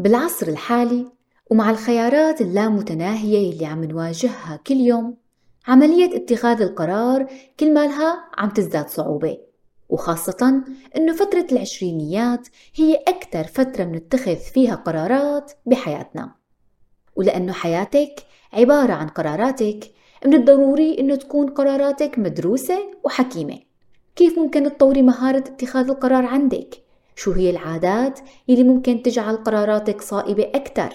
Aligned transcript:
بالعصر 0.00 0.48
الحالي 0.48 1.06
ومع 1.50 1.70
الخيارات 1.70 2.40
اللامتناهية 2.40 3.52
اللي 3.52 3.66
عم 3.66 3.84
نواجهها 3.84 4.60
كل 4.66 4.74
يوم 4.74 5.16
عملية 5.68 6.16
اتخاذ 6.16 6.62
القرار 6.62 7.26
كل 7.60 7.74
مالها 7.74 8.24
عم 8.38 8.50
تزداد 8.50 8.88
صعوبة. 8.88 9.38
وخاصة 9.88 10.62
أنه 10.96 11.12
فترة 11.12 11.46
العشرينيات 11.52 12.48
هي 12.74 12.94
أكثر 12.94 13.44
فترة 13.44 13.84
منتخذ 13.84 14.36
فيها 14.36 14.74
قرارات 14.74 15.52
بحياتنا. 15.66 16.34
ولأنه 17.16 17.52
حياتك 17.52 18.14
عبارة 18.52 18.92
عن 18.92 19.08
قراراتك 19.08 19.90
من 20.26 20.34
الضروري 20.34 20.98
أنه 20.98 21.14
تكون 21.14 21.50
قراراتك 21.50 22.18
مدروسة 22.18 22.78
وحكيمة. 23.04 23.58
كيف 24.16 24.38
ممكن 24.38 24.64
تطوري 24.64 25.02
مهارة 25.02 25.38
اتخاذ 25.38 25.88
القرار 25.88 26.24
عندك؟ 26.24 26.89
شو 27.20 27.32
هي 27.32 27.50
العادات 27.50 28.20
اللي 28.50 28.64
ممكن 28.64 29.02
تجعل 29.02 29.36
قراراتك 29.36 30.00
صائبة 30.00 30.42
أكثر؟ 30.42 30.94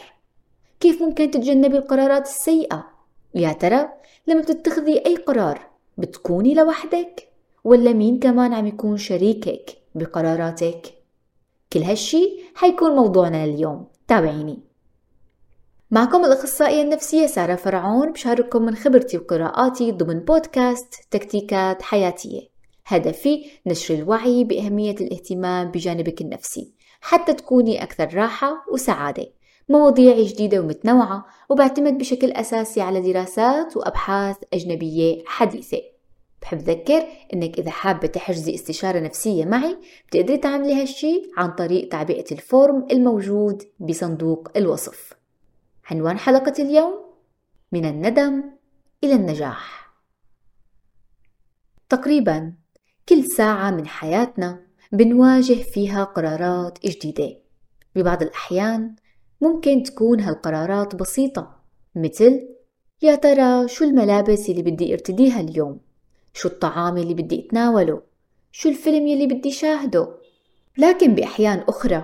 كيف 0.80 1.02
ممكن 1.02 1.32
تتجنبي 1.32 1.78
القرارات 1.78 2.28
السيئة؟ 2.28 2.86
يا 3.36 3.54
ترى 3.54 3.90
لما 4.28 4.42
بتتخذي 4.42 5.06
أي 5.06 5.16
قرار 5.16 5.68
بتكوني 5.98 6.54
لوحدك؟ 6.54 7.30
ولا 7.64 7.94
مين 7.94 8.20
كمان 8.20 8.54
عم 8.54 8.68
يكون 8.68 8.98
شريكك 8.98 9.78
بقراراتك؟ 9.96 10.94
كل 11.74 11.84
هالشي 11.84 12.40
حيكون 12.56 12.92
موضوعنا 12.92 13.48
لليوم 13.48 13.88
تابعيني 14.08 14.60
معكم 15.92 16.26
الأخصائية 16.26 16.82
النفسية 16.82 17.26
سارة 17.28 17.56
فرعون 17.56 18.12
بشارككم 18.12 18.62
من 18.62 18.76
خبرتي 18.76 19.18
وقراءاتي 19.18 19.92
ضمن 19.92 20.20
بودكاست 20.20 20.94
تكتيكات 21.12 21.82
حياتية 21.82 22.55
هدفي 22.86 23.46
نشر 23.66 23.94
الوعي 23.94 24.44
بأهمية 24.44 24.96
الاهتمام 24.96 25.72
بجانبك 25.72 26.22
النفسي 26.22 26.74
حتى 27.02 27.34
تكوني 27.34 27.84
أكثر 27.84 28.14
راحة 28.14 28.66
وسعادة. 28.72 29.28
مواضيع 29.70 30.22
جديدة 30.22 30.60
ومتنوعة 30.60 31.26
وبعتمد 31.50 31.98
بشكل 31.98 32.32
أساسي 32.32 32.82
على 32.82 33.14
دراسات 33.14 33.78
وأبحاث 33.78 34.38
أجنبية 34.54 35.24
حديثة. 35.26 35.82
بحب 36.42 36.58
ذكر 36.58 37.08
إنك 37.34 37.60
إذا 37.60 37.72
حابة 37.72 38.08
تحجزي 38.08 38.56
استشارة 38.56 39.00
نفسية 39.00 39.46
معي 39.46 39.78
بتقدري 40.08 40.38
تعملي 40.38 40.82
هالشي 40.82 41.32
عن 41.38 41.52
طريق 41.52 41.90
تعبئة 41.90 42.26
الفورم 42.32 42.88
الموجود 42.92 43.64
بصندوق 43.80 44.50
الوصف. 44.56 45.14
عنوان 45.92 46.18
حلقة 46.18 46.54
اليوم 46.64 46.94
من 47.72 47.86
الندم 47.86 48.44
إلى 49.04 49.14
النجاح. 49.14 49.92
تقريبا 51.90 52.54
كل 53.10 53.24
ساعة 53.24 53.72
من 53.72 53.88
حياتنا 53.88 54.60
بنواجه 54.92 55.54
فيها 55.54 56.04
قرارات 56.04 56.86
جديدة. 56.86 57.38
ببعض 57.96 58.22
الأحيان 58.22 58.96
ممكن 59.42 59.84
تكون 59.84 60.20
هالقرارات 60.20 60.96
بسيطة 60.96 61.56
مثل 61.96 62.48
يا 63.02 63.16
ترى 63.16 63.68
شو 63.68 63.86
الملابس 63.86 64.50
اللي 64.50 64.62
بدي 64.62 64.94
ارتديها 64.94 65.40
اليوم؟ 65.40 65.80
شو 66.34 66.48
الطعام 66.48 66.98
اللي 66.98 67.14
بدي 67.14 67.40
اتناوله؟ 67.48 68.02
شو 68.52 68.70
الفيلم 68.70 69.08
اللي 69.08 69.28
بدي 69.28 69.52
شاهده؟ 69.52 70.08
لكن 70.78 71.16
بأحيان 71.16 71.64
أخرى 71.68 72.04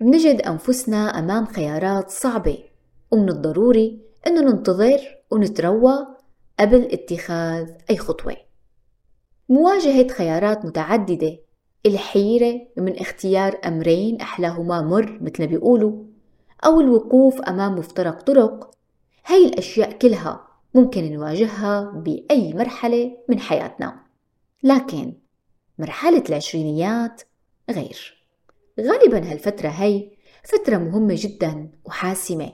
بنجد 0.00 0.40
أنفسنا 0.40 1.18
أمام 1.18 1.46
خيارات 1.46 2.10
صعبة 2.10 2.58
ومن 3.10 3.28
الضروري 3.28 4.00
أنه 4.26 4.40
ننتظر 4.40 5.00
ونتروى 5.30 6.06
قبل 6.60 6.88
اتخاذ 6.92 7.70
أي 7.90 7.96
خطوة. 7.96 8.49
مواجهة 9.50 10.08
خيارات 10.08 10.64
متعددة. 10.64 11.38
الحيرة 11.86 12.60
من 12.76 12.98
اختيار 12.98 13.60
أمرين 13.66 14.20
أحلاهما 14.20 14.82
مر 14.82 15.18
مثل 15.22 15.42
ما 15.42 15.46
بيقولوا 15.46 16.04
أو 16.64 16.80
الوقوف 16.80 17.40
أمام 17.40 17.74
مفترق 17.74 18.22
طرق. 18.22 18.70
هاي 19.26 19.46
الأشياء 19.46 19.92
كلها 19.92 20.46
ممكن 20.74 21.12
نواجهها 21.12 21.90
بأي 21.90 22.54
مرحلة 22.54 23.16
من 23.28 23.40
حياتنا. 23.40 24.00
لكن 24.62 25.14
مرحلة 25.78 26.22
العشرينيات 26.28 27.22
غير. 27.70 28.24
غالبا 28.80 29.32
هالفترة 29.32 29.68
هي 29.68 30.10
فترة 30.44 30.76
مهمة 30.76 31.14
جدا 31.18 31.70
وحاسمة 31.84 32.52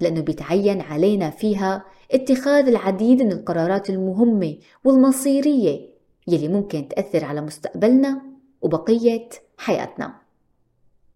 لأنه 0.00 0.20
بيتعين 0.20 0.80
علينا 0.80 1.30
فيها 1.30 1.84
اتخاذ 2.12 2.68
العديد 2.68 3.22
من 3.22 3.32
القرارات 3.32 3.90
المهمة 3.90 4.58
والمصيرية 4.84 5.89
يلي 6.30 6.48
ممكن 6.48 6.88
تأثر 6.88 7.24
على 7.24 7.40
مستقبلنا 7.40 8.22
وبقية 8.62 9.28
حياتنا. 9.58 10.14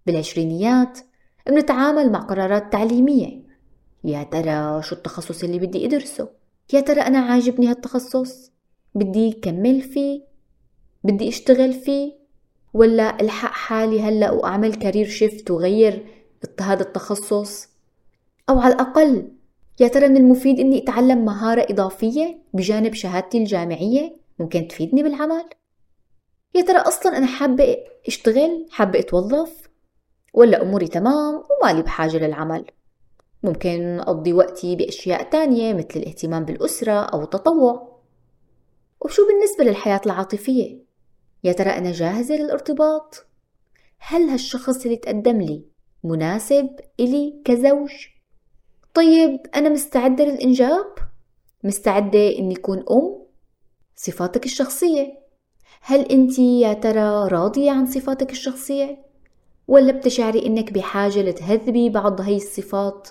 بالعشرينيات 0.07 0.99
بنتعامل 1.47 2.13
مع 2.13 2.19
قرارات 2.19 2.73
تعليمية. 2.73 3.45
يا 4.05 4.23
ترى 4.23 4.83
شو 4.83 4.95
التخصص 4.95 5.45
اللي 5.45 5.59
بدي 5.59 5.87
أدرسه؟ 5.87 6.29
يا 6.73 6.81
ترى 6.81 7.01
أنا 7.01 7.19
عاجبني 7.19 7.67
هالتخصص؟ 7.67 8.53
بدي 8.95 9.33
كمل 9.33 9.81
فيه؟ 9.83 10.23
بدي 11.05 11.29
أشتغل 11.29 11.73
فيه؟ 11.73 12.13
ولا 12.75 13.21
ألحق 13.21 13.53
حالي 13.53 14.01
هلأ 14.01 14.31
وأعمل 14.31 14.75
كارير 14.75 15.07
شيفت 15.07 15.51
وغير 15.51 16.07
هذا 16.61 16.83
التخصص؟ 16.83 17.69
أو 18.51 18.59
على 18.59 18.75
الأقل 18.75 19.29
يا 19.81 19.89
ترى 19.89 20.09
من 20.09 20.17
المفيد 20.17 20.61
إني 20.61 20.83
أتعلم 20.83 21.25
مهارة 21.25 21.67
إضافية 21.71 22.39
بجانب 22.55 22.95
شهادتي 22.95 23.39
الجامعية؟ 23.39 24.24
ممكن 24.39 24.69
تفيدني 24.69 25.03
بالعمل 25.03 25.45
يا 26.55 26.63
ترى 26.63 26.79
أصلا 26.79 27.19
أنا 27.19 27.27
حابة 27.27 27.77
أشتغل 28.07 28.67
حابة 28.71 28.99
أتوظف 28.99 29.69
ولا 30.35 30.63
أموري 30.63 30.89
تمام 30.89 31.43
ومالي 31.51 31.83
بحاجة 31.83 32.17
للعمل 32.17 32.65
ممكن 33.43 34.01
أقضي 34.01 34.33
وقتي 34.33 34.77
بأشياء 34.77 35.31
تانية 35.31 35.75
مثل 35.75 35.89
الاهتمام 35.97 36.45
بالأسرة 36.45 36.93
أو 36.93 37.23
التطوع 37.23 38.01
وشو 39.01 39.23
بالنسبة 39.27 39.65
للحياة 39.65 40.01
العاطفية؟ 40.07 40.85
يا 41.45 41.53
ترى 41.53 41.71
أنا 41.71 41.93
جاهزة 41.93 42.35
للارتباط؟ 42.35 43.27
هل 43.99 44.23
هالشخص 44.23 44.85
اللي 44.85 44.97
تقدم 44.97 45.41
لي 45.41 45.65
مناسب 46.05 46.71
إلي 47.01 47.43
كزوج؟ 47.45 47.91
طيب 48.95 49.41
أنا 49.55 49.69
مستعدة 49.69 50.25
للإنجاب؟ 50.25 50.95
مستعدة 51.65 52.39
إني 52.39 52.57
أكون 52.57 52.85
أم؟ 52.91 53.24
صفاتك 53.97 54.45
الشخصية 54.45 55.19
هل 55.81 56.01
أنت 56.01 56.39
يا 56.39 56.73
ترى 56.73 57.29
راضية 57.29 57.71
عن 57.71 57.87
صفاتك 57.87 58.31
الشخصية؟ 58.31 59.05
ولا 59.69 59.93
بتشعري 59.93 60.47
إنك 60.47 60.73
بحاجة 60.73 61.23
لتهذبي 61.23 61.89
بعض 61.91 62.21
هي 62.21 62.37
الصفات 62.37 63.09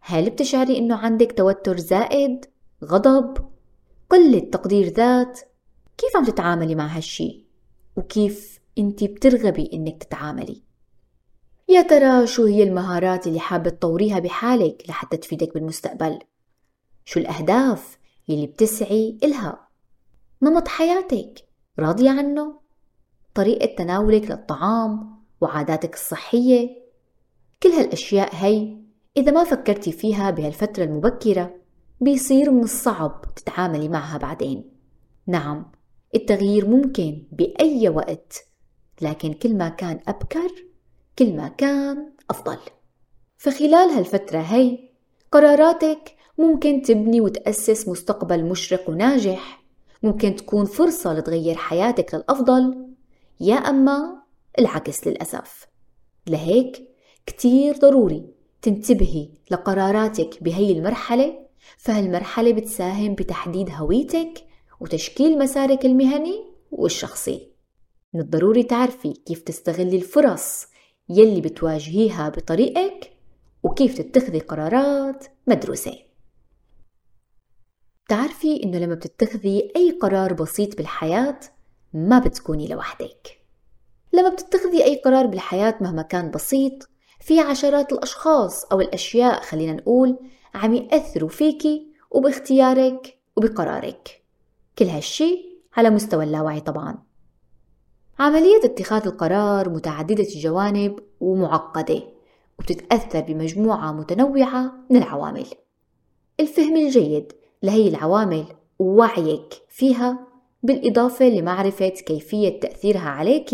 هل 0.00 0.30
بتشعري 0.30 0.78
إنه 0.78 0.96
عندك 0.96 1.32
توتر 1.32 1.76
زائد؟ 1.76 2.46
غضب؟ 2.84 3.50
قلة 4.10 4.38
تقدير 4.38 4.88
ذات؟ 4.88 5.40
كيف 5.98 6.16
عم 6.16 6.24
تتعاملي 6.24 6.74
مع 6.74 6.86
هالشي؟ 6.86 7.44
وكيف 7.96 8.60
انت 8.78 9.04
بترغبي 9.04 9.70
إنك 9.72 10.04
تتعاملي؟ 10.04 10.62
يا 11.68 11.82
ترى 11.82 12.26
شو 12.26 12.44
هي 12.44 12.62
المهارات 12.62 13.26
اللي 13.26 13.40
حابة 13.40 13.70
تطوريها 13.70 14.18
بحالك 14.18 14.82
لحتى 14.88 15.16
تفيدك 15.16 15.54
بالمستقبل؟ 15.54 16.18
شو 17.04 17.20
الأهداف 17.20 17.98
اللي 18.30 18.46
بتسعي 18.46 19.18
إلها؟ 19.24 19.69
نمط 20.42 20.68
حياتك 20.68 21.48
راضية 21.78 22.10
عنه؟ 22.10 22.60
طريقة 23.34 23.76
تناولك 23.76 24.30
للطعام 24.30 25.20
وعاداتك 25.40 25.94
الصحية؟ 25.94 26.68
كل 27.62 27.68
هالأشياء 27.68 28.34
هي 28.34 28.76
إذا 29.16 29.32
ما 29.32 29.44
فكرتي 29.44 29.92
فيها 29.92 30.30
بهالفترة 30.30 30.84
المبكرة 30.84 31.54
بيصير 32.00 32.50
من 32.50 32.62
الصعب 32.62 33.22
تتعاملي 33.36 33.88
معها 33.88 34.18
بعدين 34.18 34.70
نعم 35.26 35.72
التغيير 36.14 36.68
ممكن 36.68 37.26
بأي 37.32 37.88
وقت 37.88 38.44
لكن 39.00 39.32
كل 39.32 39.56
ما 39.56 39.68
كان 39.68 40.00
أبكر 40.08 40.50
كل 41.18 41.36
ما 41.36 41.48
كان 41.48 42.12
أفضل 42.30 42.58
فخلال 43.38 43.90
هالفترة 43.90 44.38
هي 44.38 44.78
قراراتك 45.32 46.16
ممكن 46.38 46.82
تبني 46.82 47.20
وتأسس 47.20 47.88
مستقبل 47.88 48.44
مشرق 48.44 48.90
وناجح 48.90 49.59
ممكن 50.02 50.36
تكون 50.36 50.64
فرصة 50.64 51.14
لتغير 51.14 51.54
حياتك 51.54 52.14
للأفضل 52.14 52.86
يا 53.40 53.54
أما 53.54 54.22
العكس 54.58 55.06
للأسف. 55.06 55.66
لهيك 56.26 56.88
كتير 57.26 57.76
ضروري 57.76 58.34
تنتبهي 58.62 59.28
لقراراتك 59.50 60.42
بهي 60.42 60.72
المرحلة 60.72 61.46
فهالمرحلة 61.78 62.52
بتساهم 62.52 63.14
بتحديد 63.14 63.70
هويتك 63.70 64.44
وتشكيل 64.80 65.38
مسارك 65.38 65.86
المهني 65.86 66.44
والشخصي. 66.70 67.50
من 68.14 68.20
الضروري 68.20 68.62
تعرفي 68.62 69.12
كيف 69.12 69.42
تستغلي 69.42 69.96
الفرص 69.96 70.66
يلي 71.08 71.40
بتواجهيها 71.40 72.28
بطريقك 72.28 73.12
وكيف 73.62 73.98
تتخذي 73.98 74.38
قرارات 74.38 75.24
مدروسة. 75.46 76.09
تعرفي 78.10 78.62
إنه 78.64 78.78
لما 78.78 78.94
بتتخذي 78.94 79.72
أي 79.76 79.90
قرار 79.90 80.32
بسيط 80.32 80.76
بالحياة 80.76 81.40
ما 81.92 82.18
بتكوني 82.18 82.68
لوحدك. 82.68 83.40
لما 84.12 84.28
بتتخذي 84.28 84.84
أي 84.84 84.96
قرار 84.96 85.26
بالحياة 85.26 85.74
مهما 85.80 86.02
كان 86.02 86.30
بسيط 86.30 86.88
في 87.20 87.40
عشرات 87.40 87.92
الأشخاص 87.92 88.64
أو 88.64 88.80
الأشياء 88.80 89.42
خلينا 89.42 89.72
نقول 89.72 90.18
عم 90.54 90.74
يأثروا 90.74 91.28
فيكي 91.28 91.92
وباختيارك 92.10 93.18
وبقرارك. 93.36 94.22
كل 94.78 94.84
هالشي 94.84 95.58
على 95.76 95.90
مستوى 95.90 96.24
اللاوعي 96.24 96.60
طبعا. 96.60 96.98
عملية 98.18 98.60
اتخاذ 98.64 99.06
القرار 99.06 99.68
متعددة 99.68 100.24
الجوانب 100.34 100.98
ومعقدة 101.20 102.02
وبتتأثر 102.58 103.20
بمجموعة 103.20 103.92
متنوعة 103.92 104.72
من 104.90 104.96
العوامل. 104.96 105.46
الفهم 106.40 106.76
الجيد 106.76 107.39
لهي 107.62 107.88
العوامل 107.88 108.44
ووعيك 108.78 109.54
فيها 109.68 110.26
بالإضافة 110.62 111.24
لمعرفة 111.24 111.88
كيفية 111.88 112.60
تأثيرها 112.60 113.08
عليك 113.08 113.50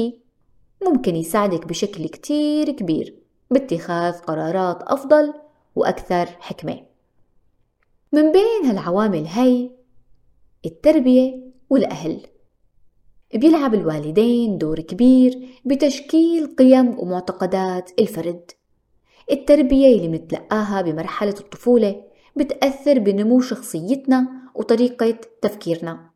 ممكن 0.82 1.16
يساعدك 1.16 1.66
بشكل 1.66 2.08
كتير 2.08 2.70
كبير 2.70 3.14
باتخاذ 3.50 4.18
قرارات 4.18 4.82
أفضل 4.82 5.34
وأكثر 5.76 6.26
حكمة. 6.26 6.80
من 8.12 8.32
بين 8.32 8.64
هالعوامل 8.64 9.26
هي 9.26 9.70
التربية 10.66 11.40
والأهل. 11.70 12.26
بيلعب 13.34 13.74
الوالدين 13.74 14.58
دور 14.58 14.80
كبير 14.80 15.48
بتشكيل 15.64 16.56
قيم 16.56 16.98
ومعتقدات 16.98 17.90
الفرد. 17.98 18.50
التربية 19.30 19.96
اللي 19.96 20.08
منتلقاها 20.08 20.82
بمرحلة 20.82 21.34
الطفولة 21.40 22.05
بتأثر 22.36 22.98
بنمو 22.98 23.40
شخصيتنا 23.40 24.28
وطريقة 24.54 25.16
تفكيرنا. 25.42 26.10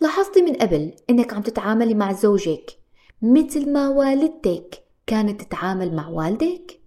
لاحظتي 0.00 0.42
من 0.42 0.54
قبل 0.54 0.92
إنك 1.10 1.34
عم 1.34 1.42
تتعاملي 1.42 1.94
مع 1.94 2.12
زوجك 2.12 2.78
مثل 3.22 3.72
ما 3.72 3.88
والدتك 3.88 4.82
كانت 5.06 5.42
تتعامل 5.42 5.94
مع 5.94 6.08
والدك؟ 6.08 6.80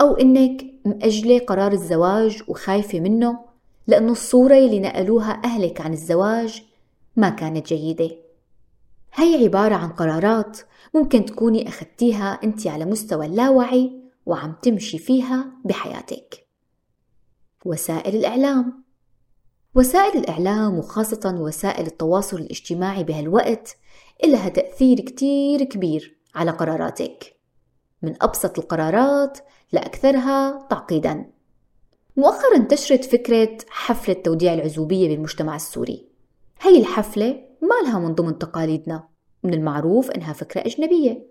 أو 0.00 0.14
إنك 0.14 0.64
مأجلة 0.84 1.38
قرار 1.38 1.72
الزواج 1.72 2.42
وخايفة 2.48 3.00
منه 3.00 3.38
لأنه 3.86 4.12
الصورة 4.12 4.54
اللي 4.54 4.80
نقلوها 4.80 5.42
أهلك 5.44 5.80
عن 5.80 5.92
الزواج 5.92 6.62
ما 7.16 7.28
كانت 7.28 7.66
جيدة. 7.66 8.10
هي 9.14 9.44
عبارة 9.44 9.74
عن 9.74 9.88
قرارات 9.88 10.58
ممكن 10.94 11.24
تكوني 11.24 11.68
أخدتيها 11.68 12.40
أنت 12.44 12.66
على 12.66 12.84
مستوى 12.84 13.26
اللاوعي 13.26 13.92
وعم 14.26 14.54
تمشي 14.62 14.98
فيها 14.98 15.46
بحياتك. 15.64 16.43
وسائل 17.64 18.16
الإعلام. 18.16 18.84
وسائل 19.74 20.18
الإعلام 20.18 20.78
وخاصة 20.78 21.34
وسائل 21.40 21.86
التواصل 21.86 22.36
الاجتماعي 22.36 23.04
بهالوقت 23.04 23.76
إلها 24.24 24.48
تأثير 24.48 25.00
كتير 25.00 25.64
كبير 25.64 26.18
على 26.34 26.50
قراراتك. 26.50 27.36
من 28.02 28.14
أبسط 28.22 28.58
القرارات 28.58 29.38
لأكثرها 29.72 30.66
تعقيدا. 30.70 31.30
مؤخرا 32.16 32.56
انتشرت 32.56 33.04
فكرة 33.04 33.58
حفلة 33.68 34.14
توديع 34.14 34.54
العزوبية 34.54 35.08
بالمجتمع 35.08 35.56
السوري. 35.56 36.08
هي 36.60 36.78
الحفلة 36.78 37.44
ما 37.62 37.88
لها 37.88 37.98
من 37.98 38.14
ضمن 38.14 38.38
تقاليدنا 38.38 39.08
من 39.42 39.54
المعروف 39.54 40.10
إنها 40.10 40.32
فكرة 40.32 40.60
أجنبية. 40.60 41.26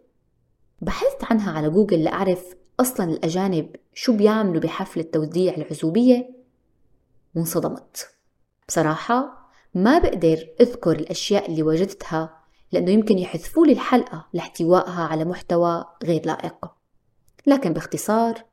بحثت 0.81 1.23
عنها 1.23 1.51
على 1.51 1.69
جوجل 1.69 2.03
لأعرف 2.03 2.55
أصلا 2.79 3.11
الأجانب 3.11 3.75
شو 3.93 4.17
بيعملوا 4.17 4.61
بحفلة 4.61 5.03
توديع 5.03 5.53
العزوبية؟ 5.53 6.29
وانصدمت 7.35 8.09
بصراحة 8.67 9.49
ما 9.75 9.99
بقدر 9.99 10.47
أذكر 10.61 10.91
الأشياء 10.91 11.51
اللي 11.51 11.63
وجدتها 11.63 12.43
لأنه 12.71 12.91
يمكن 12.91 13.17
يحذفوا 13.17 13.65
لي 13.65 13.71
الحلقة 13.71 14.27
لاحتوائها 14.33 15.03
على 15.03 15.25
محتوى 15.25 15.85
غير 16.03 16.25
لائق. 16.25 16.71
لكن 17.47 17.73
باختصار 17.73 18.43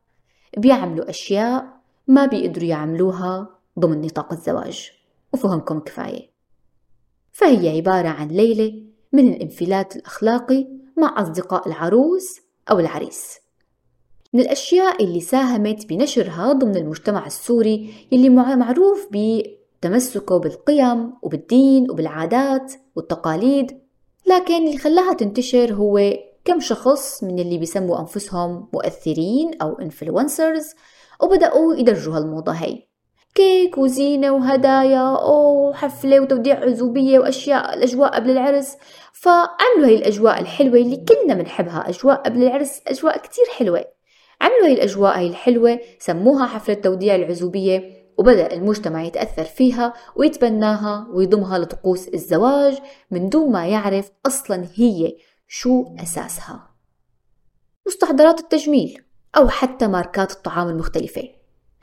بيعملوا 0.56 1.10
أشياء 1.10 1.80
ما 2.06 2.26
بيقدروا 2.26 2.68
يعملوها 2.68 3.58
ضمن 3.78 4.00
نطاق 4.00 4.32
الزواج 4.32 4.90
وفهمكم 5.32 5.80
كفاية. 5.80 6.30
فهي 7.32 7.76
عبارة 7.76 8.08
عن 8.08 8.28
ليلة 8.28 8.82
من 9.12 9.28
الانفلات 9.32 9.96
الأخلاقي 9.96 10.66
مع 10.96 11.22
أصدقاء 11.22 11.68
العروس 11.68 12.40
أو 12.70 12.78
العريس. 12.78 13.39
من 14.32 14.40
الأشياء 14.40 15.04
اللي 15.04 15.20
ساهمت 15.20 15.86
بنشرها 15.86 16.52
ضمن 16.52 16.76
المجتمع 16.76 17.26
السوري 17.26 17.94
اللي 18.12 18.28
معروف 18.28 19.08
بتمسكه 19.12 20.38
بالقيم 20.38 21.12
وبالدين 21.22 21.90
وبالعادات 21.90 22.72
والتقاليد 22.96 23.80
لكن 24.26 24.54
اللي 24.54 24.78
خلاها 24.78 25.12
تنتشر 25.12 25.72
هو 25.72 26.12
كم 26.44 26.60
شخص 26.60 27.24
من 27.24 27.38
اللي 27.38 27.58
بيسموا 27.58 28.00
أنفسهم 28.00 28.68
مؤثرين 28.72 29.50
أو 29.62 29.78
انفلونسرز 29.80 30.74
وبدأوا 31.22 31.74
يدرجوا 31.74 32.16
هالموضة 32.16 32.52
هي. 32.52 32.82
كيك 33.34 33.78
وزينة 33.78 34.30
وهدايا 34.30 35.02
وحفلة 35.28 36.20
وتوديع 36.20 36.64
عزوبية 36.64 37.18
وأشياء 37.18 37.74
الأجواء 37.74 38.14
قبل 38.14 38.30
العرس. 38.30 38.76
فعملوا 39.12 39.86
هاي 39.86 39.94
الأجواء 39.94 40.40
الحلوة 40.40 40.74
اللي 40.74 40.96
كلنا 40.96 41.34
بنحبها 41.34 41.88
أجواء 41.88 42.22
قبل 42.22 42.42
العرس 42.42 42.80
أجواء 42.86 43.18
كتير 43.18 43.44
حلوة. 43.58 43.99
عملوا 44.40 44.66
هاي 44.66 44.72
الأجواء 44.72 45.18
هاي 45.18 45.26
الحلوة 45.26 45.80
سموها 45.98 46.46
حفلة 46.46 46.74
توديع 46.74 47.14
العزوبية 47.14 48.00
وبدأ 48.18 48.52
المجتمع 48.52 49.02
يتأثر 49.02 49.44
فيها 49.44 49.94
ويتبناها 50.16 51.08
ويضمها 51.10 51.58
لطقوس 51.58 52.08
الزواج 52.08 52.78
من 53.10 53.28
دون 53.28 53.52
ما 53.52 53.66
يعرف 53.66 54.10
أصلا 54.26 54.66
هي 54.74 55.16
شو 55.48 55.84
أساسها. 56.02 56.70
مستحضرات 57.86 58.40
التجميل 58.40 59.02
أو 59.36 59.48
حتى 59.48 59.86
ماركات 59.86 60.32
الطعام 60.32 60.68
المختلفة. 60.68 61.22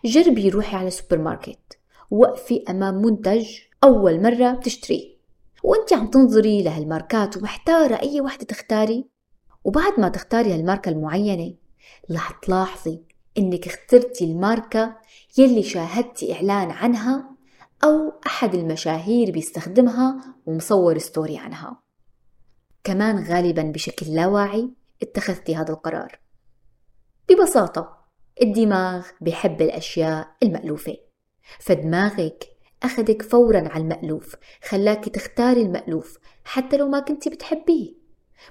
جربي 0.06 0.50
روحي 0.50 0.78
على 0.78 0.90
سوبر 0.90 1.18
ماركت 1.18 1.80
وقفي 2.12 2.64
أمام 2.70 2.96
منتج 2.96 3.46
أول 3.84 4.22
مرة 4.22 4.52
بتشتريه. 4.52 5.18
وانت 5.64 5.94
عم 5.94 6.08
تنظري 6.08 6.64
لهالماركات 6.64 7.38
ومحتارة 7.38 7.96
أي 7.96 8.22
وحدة 8.22 8.46
تختاري. 8.46 9.10
وبعد 9.64 10.00
ما 10.00 10.10
تختاري 10.10 10.54
هالماركة 10.54 10.90
المعينة 10.90 11.56
رح 12.12 12.32
تلاحظي 12.32 13.04
إنك 13.38 13.68
اخترتي 13.68 14.26
الماركة 14.26 14.98
يلي 15.38 15.64
شاهدتي 15.64 16.34
إعلان 16.34 16.72
عنها 16.72 17.38
أو 17.84 18.14
أحد 18.28 18.56
المشاهير 18.56 19.32
بيستخدمها 19.32 20.36
ومصور 20.46 20.98
story 20.98 21.38
عنها. 21.38 21.82
كمان 22.84 23.24
غالبا 23.24 23.62
بشكل 23.62 24.06
لا 24.06 24.28
واعي 24.28 24.70
اتخذتي 25.02 25.56
هذا 25.56 25.74
القرار. 25.74 26.20
ببساطة 27.30 27.98
الدماغ 28.42 29.08
بحب 29.22 29.62
الأشياء 29.62 30.28
المألوفة. 30.44 30.98
فدماغك 31.60 32.48
أخذك 32.84 33.22
فورا 33.22 33.70
على 33.70 33.84
المألوف 33.84 34.36
خلاك 34.64 35.10
تختاري 35.10 35.62
المألوف 35.62 36.18
حتى 36.44 36.78
لو 36.78 36.88
ما 36.88 37.00
كنتي 37.00 37.30
بتحبيه. 37.30 37.94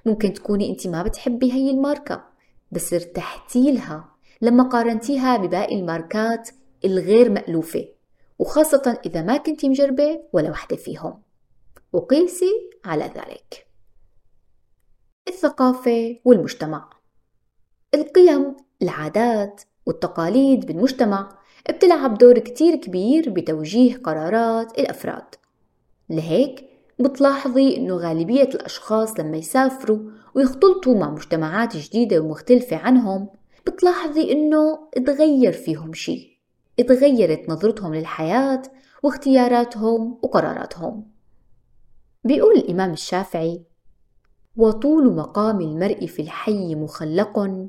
ممكن 0.07 0.33
تكوني 0.33 0.71
انت 0.71 0.87
ما 0.87 1.02
بتحبي 1.02 1.52
هي 1.52 1.71
الماركة. 1.71 2.36
بس 2.71 2.93
ارتحتي 2.93 3.73
لها 3.73 4.17
لما 4.43 4.65
قارنتيها 4.65 5.37
بباقي 5.37 5.75
الماركات 5.75 6.51
الغير 6.85 7.31
مألوفة 7.31 7.89
وخاصة 8.39 9.01
إذا 9.07 9.23
ما 9.23 9.37
كنتي 9.37 9.69
مجربة 9.69 10.21
ولا 10.33 10.51
وحدة 10.51 10.77
فيهم. 10.77 11.23
وقيسي 11.93 12.71
على 12.85 13.05
ذلك. 13.05 13.67
الثقافة 15.29 16.21
والمجتمع. 16.25 16.91
القيم 17.95 18.57
العادات 18.83 19.63
والتقاليد 19.87 20.67
بالمجتمع 20.67 21.39
بتلعب 21.71 22.19
دور 22.19 22.39
كتير 22.39 22.77
كبير 22.77 23.31
بتوجيه 23.31 23.97
قرارات 23.97 24.79
الأفراد. 24.79 25.35
لهيك 26.09 26.66
بتلاحظي 26.99 27.76
إنه 27.76 27.95
غالبية 27.97 28.49
الأشخاص 28.55 29.21
لما 29.21 29.37
يسافروا 29.37 29.99
ويختلطوا 30.35 30.99
مع 30.99 31.11
مجتمعات 31.11 31.76
جديدة 31.76 32.21
ومختلفة 32.21 32.76
عنهم 32.76 33.29
بتلاحظي 33.67 34.33
إنه 34.33 34.79
اتغير 34.97 35.53
فيهم 35.53 35.93
شي. 35.93 36.43
اتغيرت 36.81 37.49
نظرتهم 37.49 37.95
للحياة 37.95 38.62
واختياراتهم 39.03 40.19
وقراراتهم. 40.23 41.11
بيقول 42.25 42.57
الإمام 42.57 42.93
الشافعي 42.93 43.62
وطول 44.57 45.15
مقام 45.15 45.61
المرء 45.61 46.07
في 46.07 46.23
الحي 46.23 46.75
مخلق 46.75 47.67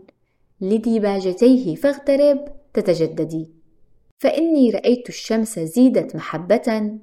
لديباجتيه 0.62 1.76
فاغترب 1.76 2.46
تتجددي 2.74 3.52
فإني 4.18 4.72
رأيت 4.72 5.10
الشمس 5.10 5.60
زيدت 5.60 6.16
محبة 6.16 6.98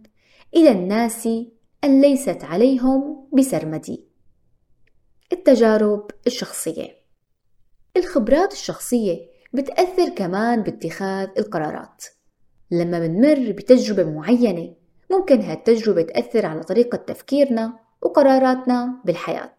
إلى 0.54 0.71
الناس 0.71 1.28
أن 1.85 2.00
ليست 2.00 2.45
عليهم 2.45 3.29
بسرمدي. 3.33 4.09
التجارب 5.33 6.11
الشخصية. 6.26 6.88
الخبرات 7.97 8.53
الشخصية 8.53 9.17
بتأثر 9.53 10.09
كمان 10.09 10.62
باتخاذ 10.62 11.29
القرارات. 11.38 12.05
لما 12.71 12.99
بنمر 12.99 13.53
بتجربة 13.53 14.11
معينة 14.11 14.75
ممكن 15.11 15.41
هالتجربة 15.41 16.03
تأثر 16.03 16.47
على 16.47 16.62
طريقة 16.62 16.97
تفكيرنا 16.97 17.79
وقراراتنا 18.03 19.00
بالحياة. 19.05 19.57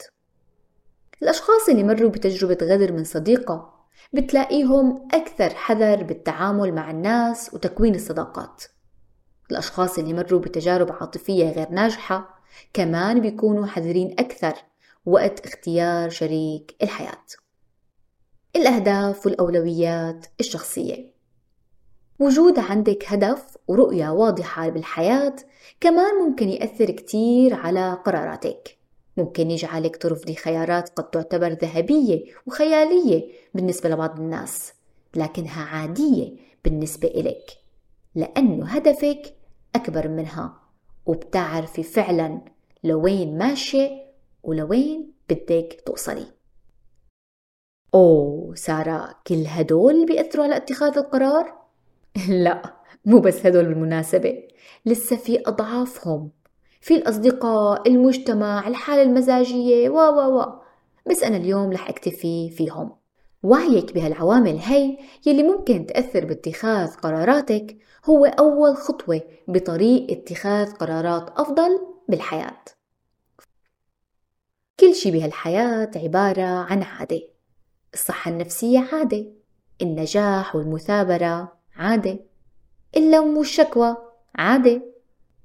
الأشخاص 1.24 1.70
اللي 1.70 1.84
مروا 1.84 2.10
بتجربة 2.10 2.58
غدر 2.62 2.92
من 2.92 3.04
صديقة 3.04 3.74
بتلاقيهم 4.14 5.08
أكثر 5.14 5.50
حذر 5.50 6.04
بالتعامل 6.04 6.74
مع 6.74 6.92
الناس 6.92 7.54
وتكوين 7.54 7.96
الصداقات. 7.96 8.64
الأشخاص 9.52 10.00
اللي 10.00 10.14
مروا 10.14 10.40
بتجارب 10.40 10.92
عاطفية 10.92 11.50
غير 11.50 11.70
ناجحة 11.70 12.40
كمان 12.74 13.22
بيكونوا 13.22 13.66
حذرين 13.66 14.16
أكثر 14.20 14.54
وقت 15.06 15.46
اختيار 15.46 16.10
شريك 16.10 16.76
الحياة. 16.84 17.26
الأهداف 18.56 19.26
والأولويات 19.26 20.26
الشخصية. 20.40 21.16
وجود 22.20 22.60
عندك 22.60 23.06
هدف 23.08 23.58
ورؤية 23.68 24.10
واضحة 24.10 24.70
بالحياة 24.70 25.36
كمان 25.82 26.16
ممكن 26.16 26.50
يأثر 26.50 26.92
كتير 26.92 27.54
على 27.54 27.94
قراراتك. 28.06 28.78
ممكن 29.18 29.52
يجعلك 29.52 29.98
ترفضي 29.98 30.36
خيارات 30.36 30.90
قد 30.90 31.10
تعتبر 31.10 31.50
ذهبية 31.50 32.24
وخيالية 32.46 33.32
بالنسبة 33.54 33.90
لبعض 33.90 34.20
الناس 34.20 34.74
لكنها 35.16 35.64
عادية 35.64 36.32
بالنسبة 36.64 37.08
إلك. 37.08 37.65
لأنه 38.16 38.66
هدفك 38.66 39.36
أكبر 39.76 40.08
منها 40.08 40.62
وبتعرفي 41.06 41.84
فعلا 41.84 42.42
لوين 42.84 43.38
ماشية 43.38 43.90
ولوين 44.44 45.14
بدك 45.30 45.84
توصلي. 45.86 46.26
أوه 47.94 48.56
سارة 48.56 49.16
كل 49.28 49.44
هدول 49.48 50.06
بيأثروا 50.06 50.44
على 50.46 50.56
اتخاذ 50.56 50.98
القرار؟ 50.98 51.62
لا 52.30 52.76
مو 53.06 53.20
بس 53.20 53.46
هدول 53.46 53.66
بالمناسبة 53.66 54.48
لسه 54.86 55.16
في 55.16 55.40
أضعافهم. 55.48 56.32
في 56.82 56.96
الأصدقاء 56.96 57.90
المجتمع 57.90 58.68
الحالة 58.68 59.02
المزاجية 59.02 59.90
و 59.90 59.98
و 59.98 60.40
و. 60.40 60.62
بس 61.10 61.24
أنا 61.24 61.38
اليوم 61.38 61.72
رح 61.72 61.90
أكتفي 61.90 62.50
فيهم. 62.50 63.05
وعيك 63.46 63.94
بهالعوامل 63.94 64.58
هي 64.58 64.98
يلي 65.26 65.44
ممكن 65.44 65.86
تأثر 65.86 66.26
باتخاذ 66.26 66.96
قراراتك 66.96 67.78
هو 68.06 68.26
أول 68.26 68.78
خطوة 68.78 69.22
بطريق 69.48 70.12
اتخاذ 70.12 70.72
قرارات 70.72 71.30
أفضل 71.40 71.80
بالحياة. 72.10 72.64
كل 74.80 74.96
شي 74.96 75.12
بهالحياة 75.12 75.92
عبارة 75.96 76.42
عن 76.42 76.84
عادة. 76.84 77.22
الصحة 77.94 78.32
النفسية 78.32 78.80
عادة. 78.94 79.26
النجاح 79.82 80.56
والمثابرة 80.56 81.58
عادة. 81.76 82.20
اللوم 82.98 83.38
والشكوى 83.38 83.98
عادة. 84.36 84.82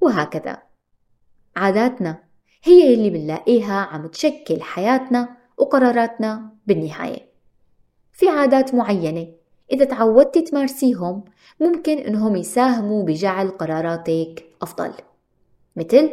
وهكذا. 0.00 0.62
عاداتنا 1.57 2.23
هي 2.64 2.95
اللي 2.95 3.11
بنلاقيها 3.11 3.80
عم 3.80 4.07
تشكل 4.07 4.62
حياتنا 4.62 5.37
وقراراتنا 5.59 6.57
بالنهاية. 6.66 7.30
في 8.21 8.29
عادات 8.29 8.75
معينة. 8.75 9.33
إذا 9.73 9.85
تعودتي 9.85 10.43
تمارسيهم 10.43 11.25
ممكن 11.61 11.99
إنهم 11.99 12.37
يساهموا 12.37 13.05
بجعل 13.05 13.49
قراراتك 13.49 14.45
أفضل. 14.62 14.93
مثل 15.77 16.11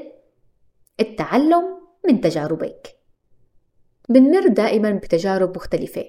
التعلم 1.00 1.64
من 2.08 2.22
تجاربك. 2.22 2.88
بنمر 4.10 4.48
دائما 4.48 4.92
بتجارب 4.92 5.56
مختلفة. 5.56 6.06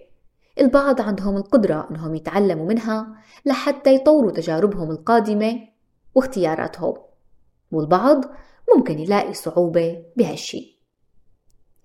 البعض 0.61 1.01
عندهم 1.01 1.37
القدرة 1.37 1.89
أنهم 1.91 2.15
يتعلموا 2.15 2.67
منها 2.67 3.17
لحتى 3.47 3.95
يطوروا 3.95 4.31
تجاربهم 4.31 4.91
القادمة 4.91 5.61
واختياراتهم. 6.15 6.95
والبعض 7.73 8.25
ممكن 8.77 8.99
يلاقي 8.99 9.35
صعوبة 9.35 10.05
بهالشي. 10.17 10.81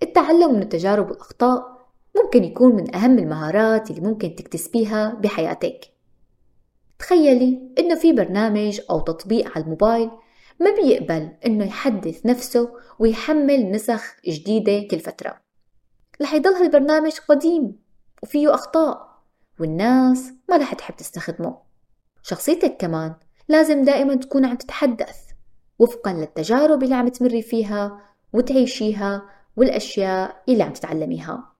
التعلم 0.02 0.54
من 0.54 0.62
التجارب 0.62 1.10
والأخطاء 1.10 1.73
ممكن 2.16 2.44
يكون 2.44 2.76
من 2.76 2.94
أهم 2.94 3.18
المهارات 3.18 3.90
اللي 3.90 4.00
ممكن 4.00 4.34
تكتسبيها 4.34 5.14
بحياتك. 5.14 5.80
تخيلي 6.98 7.72
إنه 7.78 7.94
في 7.94 8.12
برنامج 8.12 8.80
أو 8.90 9.00
تطبيق 9.00 9.52
على 9.54 9.64
الموبايل 9.64 10.10
ما 10.60 10.74
بيقبل 10.74 11.30
إنه 11.46 11.64
يحدث 11.64 12.26
نفسه 12.26 12.70
ويحمل 12.98 13.70
نسخ 13.70 14.16
جديدة 14.26 14.88
كل 14.90 15.00
فترة. 15.00 15.40
رح 16.22 16.34
يضل 16.34 16.50
هالبرنامج 16.50 17.12
قديم 17.28 17.78
وفيه 18.22 18.54
أخطاء 18.54 19.22
والناس 19.60 20.32
ما 20.48 20.56
رح 20.56 20.74
تحب 20.74 20.96
تستخدمه. 20.96 21.58
شخصيتك 22.22 22.76
كمان 22.76 23.14
لازم 23.48 23.82
دائما 23.82 24.14
تكون 24.14 24.44
عم 24.44 24.56
تتحدث 24.56 25.16
وفقا 25.78 26.12
للتجارب 26.12 26.82
اللي 26.82 26.94
عم 26.94 27.08
تمري 27.08 27.42
فيها 27.42 28.00
وتعيشيها 28.32 29.22
والأشياء 29.56 30.42
اللي 30.48 30.62
عم 30.62 30.72
تتعلميها. 30.72 31.53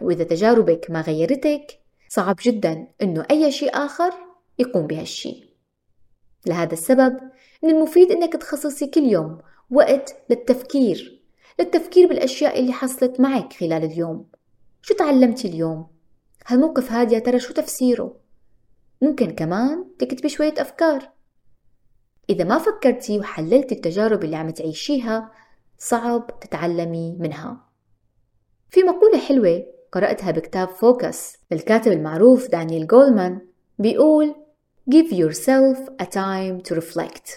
وإذا 0.00 0.24
تجاربك 0.24 0.86
ما 0.90 1.00
غيرتك 1.00 1.80
صعب 2.08 2.36
جدا 2.42 2.86
إنه 3.02 3.26
أي 3.30 3.52
شيء 3.52 3.76
آخر 3.76 4.12
يقوم 4.58 4.86
بهالشي 4.86 5.44
لهذا 6.46 6.72
السبب 6.72 7.20
من 7.62 7.70
المفيد 7.70 8.10
إنك 8.10 8.32
تخصصي 8.32 8.86
كل 8.86 9.02
يوم 9.02 9.38
وقت 9.70 10.16
للتفكير 10.30 11.22
للتفكير 11.58 12.08
بالأشياء 12.08 12.60
اللي 12.60 12.72
حصلت 12.72 13.20
معك 13.20 13.52
خلال 13.52 13.84
اليوم 13.84 14.26
شو 14.82 14.94
تعلمتي 14.94 15.48
اليوم؟ 15.48 15.86
هالموقف 16.46 16.92
هذا 16.92 17.14
يا 17.14 17.18
ترى 17.18 17.40
شو 17.40 17.52
تفسيره؟ 17.52 18.16
ممكن 19.02 19.30
كمان 19.30 19.84
تكتبي 19.98 20.28
شوية 20.28 20.54
أفكار 20.58 21.10
إذا 22.30 22.44
ما 22.44 22.58
فكرتي 22.58 23.18
وحللتي 23.18 23.74
التجارب 23.74 24.24
اللي 24.24 24.36
عم 24.36 24.50
تعيشيها 24.50 25.32
صعب 25.78 26.40
تتعلمي 26.40 27.16
منها 27.20 27.68
في 28.70 28.82
مقولة 28.82 29.18
حلوة 29.18 29.66
قرأتها 29.94 30.30
بكتاب 30.30 30.68
فوكس 30.68 31.36
للكاتب 31.50 31.92
المعروف 31.92 32.50
دانيال 32.50 32.86
جولمان 32.86 33.40
بيقول 33.78 34.34
Give 34.90 35.12
yourself 35.12 35.78
a 36.02 36.06
time 36.06 36.62
to 36.68 36.80
reflect 36.80 37.30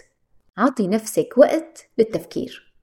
عطي 0.57 0.87
نفسك 0.87 1.33
وقت 1.37 1.89
للتفكير 1.97 2.73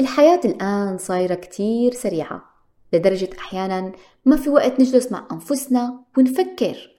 الحياة 0.00 0.40
الآن 0.44 0.98
صايرة 0.98 1.34
كتير 1.34 1.92
سريعة 1.92 2.44
لدرجة 2.92 3.30
أحيانا 3.38 3.92
ما 4.24 4.36
في 4.36 4.50
وقت 4.50 4.80
نجلس 4.80 5.12
مع 5.12 5.28
أنفسنا 5.32 6.04
ونفكر 6.18 6.90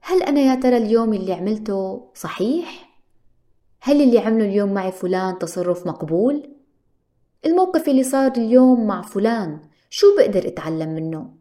هل 0.00 0.22
أنا 0.22 0.40
يا 0.40 0.54
ترى 0.54 0.76
اليوم 0.76 1.14
اللي 1.14 1.32
عملته 1.32 2.10
صحيح؟ 2.14 2.90
هل 3.80 4.02
اللي 4.02 4.18
عمله 4.18 4.44
اليوم 4.44 4.74
معي 4.74 4.92
فلان 4.92 5.38
تصرف 5.38 5.86
مقبول؟ 5.86 6.50
الموقف 7.46 7.88
اللي 7.88 8.02
صار 8.02 8.32
اليوم 8.36 8.86
مع 8.86 9.02
فلان 9.02 9.69
شو 9.92 10.16
بقدر 10.16 10.48
أتعلم 10.48 10.88
منه؟ 10.88 11.34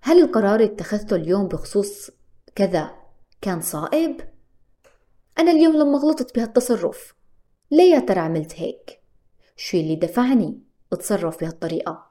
هل 0.00 0.22
القرار 0.22 0.60
اللي 0.60 0.72
اتخذته 0.72 1.16
اليوم 1.16 1.48
بخصوص 1.48 2.10
كذا 2.54 2.94
كان 3.40 3.60
صائب؟ 3.60 4.20
أنا 5.38 5.50
اليوم 5.50 5.76
لما 5.76 5.98
غلطت 5.98 6.34
بهالتصرف 6.34 7.14
ليه 7.70 7.94
يا 7.94 7.98
ترى 7.98 8.20
عملت 8.20 8.52
هيك؟ 8.60 9.00
شو 9.56 9.76
اللي 9.76 9.96
دفعني 9.96 10.60
أتصرف 10.92 11.40
بهالطريقة؟ 11.40 12.10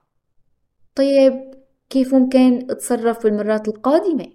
طيب 0.95 1.53
كيف 1.89 2.13
ممكن 2.13 2.71
أتصرف 2.71 3.23
بالمرات 3.23 3.67
القادمة؟ 3.67 4.27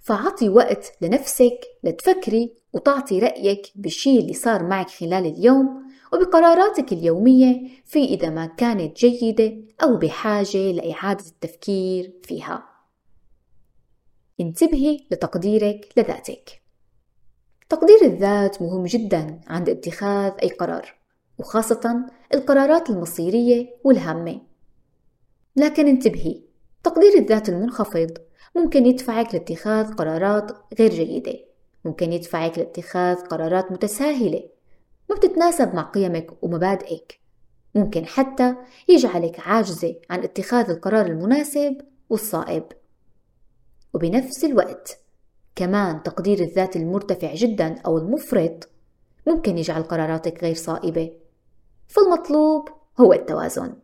فعطي 0.00 0.48
وقت 0.48 0.92
لنفسك 1.00 1.60
لتفكري 1.84 2.54
وتعطي 2.72 3.18
رأيك 3.18 3.66
بالشي 3.74 4.18
اللي 4.18 4.34
صار 4.34 4.62
معك 4.62 4.90
خلال 4.90 5.26
اليوم 5.26 5.83
وبقراراتك 6.14 6.92
اليومية 6.92 7.68
في 7.84 8.04
إذا 8.04 8.30
ما 8.30 8.46
كانت 8.46 8.96
جيدة 8.96 9.54
أو 9.82 9.96
بحاجة 9.96 10.72
لإعادة 10.72 11.24
التفكير 11.26 12.12
فيها. 12.22 12.68
انتبهي 14.40 15.06
لتقديرك 15.10 15.92
لذاتك. 15.96 16.62
تقدير 17.68 18.02
الذات 18.02 18.62
مهم 18.62 18.84
جدا 18.84 19.40
عند 19.46 19.68
اتخاذ 19.68 20.32
أي 20.42 20.48
قرار، 20.48 20.94
وخاصة 21.38 22.06
القرارات 22.34 22.90
المصيرية 22.90 23.76
والهامة. 23.84 24.40
لكن 25.56 25.86
انتبهي، 25.86 26.42
تقدير 26.82 27.14
الذات 27.18 27.48
المنخفض 27.48 28.18
ممكن 28.56 28.86
يدفعك 28.86 29.34
لاتخاذ 29.34 29.94
قرارات 29.94 30.52
غير 30.78 30.90
جيدة، 30.90 31.38
ممكن 31.84 32.12
يدفعك 32.12 32.58
لاتخاذ 32.58 33.16
قرارات 33.16 33.72
متساهلة 33.72 34.53
ما 35.14 35.20
بتتناسب 35.20 35.74
مع 35.74 35.82
قيمك 35.82 36.42
ومبادئك. 36.42 37.20
ممكن 37.74 38.06
حتى 38.06 38.56
يجعلك 38.88 39.40
عاجزة 39.40 39.94
عن 40.10 40.22
اتخاذ 40.22 40.70
القرار 40.70 41.06
المناسب 41.06 41.80
والصائب. 42.10 42.64
وبنفس 43.94 44.44
الوقت 44.44 44.98
كمان 45.56 46.02
تقدير 46.02 46.40
الذات 46.40 46.76
المرتفع 46.76 47.34
جدا 47.34 47.80
أو 47.86 47.98
المفرط 47.98 48.68
ممكن 49.26 49.58
يجعل 49.58 49.82
قراراتك 49.82 50.42
غير 50.42 50.54
صائبة. 50.54 51.12
فالمطلوب 51.88 52.68
هو 53.00 53.12
التوازن. 53.12 53.74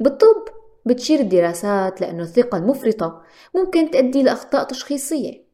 بالطب 0.00 0.44
بتشير 0.86 1.20
الدراسات 1.20 2.00
لأنه 2.00 2.22
الثقة 2.22 2.58
المفرطة 2.58 3.22
ممكن 3.54 3.90
تؤدي 3.90 4.22
لأخطاء 4.22 4.64
تشخيصية. 4.64 5.44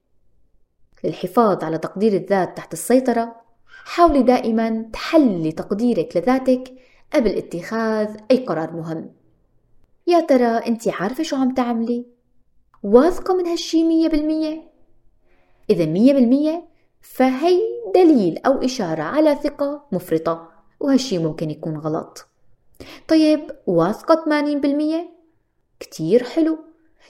للحفاظ 1.05 1.65
على 1.65 1.79
تقدير 1.79 2.13
الذات 2.13 2.57
تحت 2.57 2.73
السيطرة 2.73 3.46
حاولي 3.87 4.23
دائما 4.23 4.91
تحللي 4.93 5.53
تقديرك 5.53 6.17
لذاتك 6.17 6.73
قبل 7.13 7.31
اتخاذ 7.31 8.17
أي 8.31 8.37
قرار 8.37 8.73
مهم 8.73 9.11
يا 10.07 10.21
ترى 10.21 10.47
أنت 10.47 10.89
عارفة 10.89 11.23
شو 11.23 11.37
عم 11.37 11.55
تعملي؟ 11.55 12.07
واثقة 12.83 13.35
من 13.35 13.47
هالشي 13.47 13.85
مية 13.85 14.09
بالمية؟ 14.09 14.63
إذا 15.71 15.87
مية 15.87 16.13
بالمية 16.13 16.69
فهي 17.01 17.61
دليل 17.95 18.39
أو 18.39 18.65
إشارة 18.65 19.03
على 19.03 19.35
ثقة 19.35 19.83
مفرطة 19.93 20.49
وهالشي 20.81 21.19
ممكن 21.19 21.51
يكون 21.51 21.77
غلط 21.77 22.27
طيب 23.09 23.51
واثقة 23.67 24.25
80% 25.01 25.81
كتير 25.81 26.25
حلو 26.25 26.59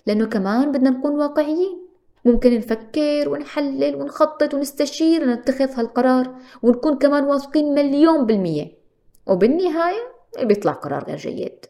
لأنه 0.06 0.26
كمان 0.26 0.72
بدنا 0.72 0.90
نكون 0.90 1.12
واقعيين 1.12 1.85
ممكن 2.26 2.56
نفكر 2.56 3.28
ونحلل 3.28 3.96
ونخطط 3.96 4.54
ونستشير 4.54 5.22
ونتخذ 5.22 5.70
هالقرار 5.70 6.34
ونكون 6.62 6.98
كمان 6.98 7.24
واثقين 7.24 7.74
مليون 7.74 8.26
بالمية. 8.26 8.78
وبالنهاية 9.26 10.12
بيطلع 10.42 10.72
قرار 10.72 11.04
غير 11.04 11.16
جيد. 11.16 11.66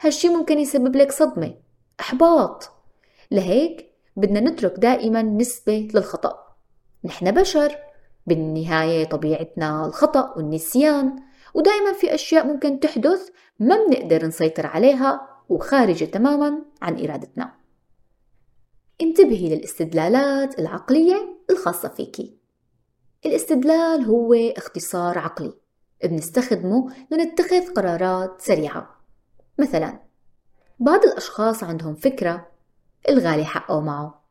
هالشي 0.00 0.28
ممكن 0.28 0.58
يسبب 0.58 0.96
لك 0.96 1.12
صدمة 1.12 1.54
إحباط. 2.00 2.70
لهيك 3.30 3.90
بدنا 4.16 4.40
نترك 4.40 4.78
دائما 4.78 5.22
نسبة 5.22 5.88
للخطأ. 5.94 6.56
نحن 7.04 7.30
بشر 7.30 7.76
بالنهاية 8.26 9.04
طبيعتنا 9.04 9.86
الخطأ 9.86 10.34
والنسيان. 10.36 11.16
ودائما 11.54 11.92
في 11.92 12.14
أشياء 12.14 12.46
ممكن 12.46 12.80
تحدث 12.80 13.28
ما 13.60 13.86
بنقدر 13.86 14.26
نسيطر 14.26 14.66
عليها 14.66 15.28
وخارجة 15.48 16.04
تماما 16.04 16.62
عن 16.82 17.04
إرادتنا. 17.04 17.63
انتبهي 19.02 19.56
للاستدلالات 19.56 20.58
العقلية 20.58 21.38
الخاصة 21.50 21.88
فيكي 21.88 22.38
الاستدلال 23.26 24.04
هو 24.04 24.34
اختصار 24.34 25.18
عقلي 25.18 25.52
بنستخدمه 26.04 26.92
لنتخذ 27.10 27.74
قرارات 27.74 28.40
سريعة. 28.40 29.00
مثلا 29.58 30.00
بعض 30.80 31.04
الأشخاص 31.04 31.64
عندهم 31.64 31.94
فكرة 31.94 32.46
الغالي 33.08 33.44
حقه 33.44 33.80
معه 33.80 34.24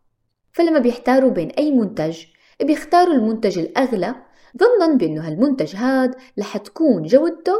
فلما 0.51 0.79
بيحتاروا 0.79 1.31
بين 1.31 1.49
أي 1.49 1.71
منتج 1.71 2.25
بيختاروا 2.61 3.13
المنتج 3.13 3.59
الأغلى 3.59 4.15
ظنا 4.57 4.95
بأنه 4.95 5.27
هالمنتج 5.27 5.75
هاد 5.75 6.15
رح 6.39 6.57
تكون 6.57 7.03
جودته 7.03 7.53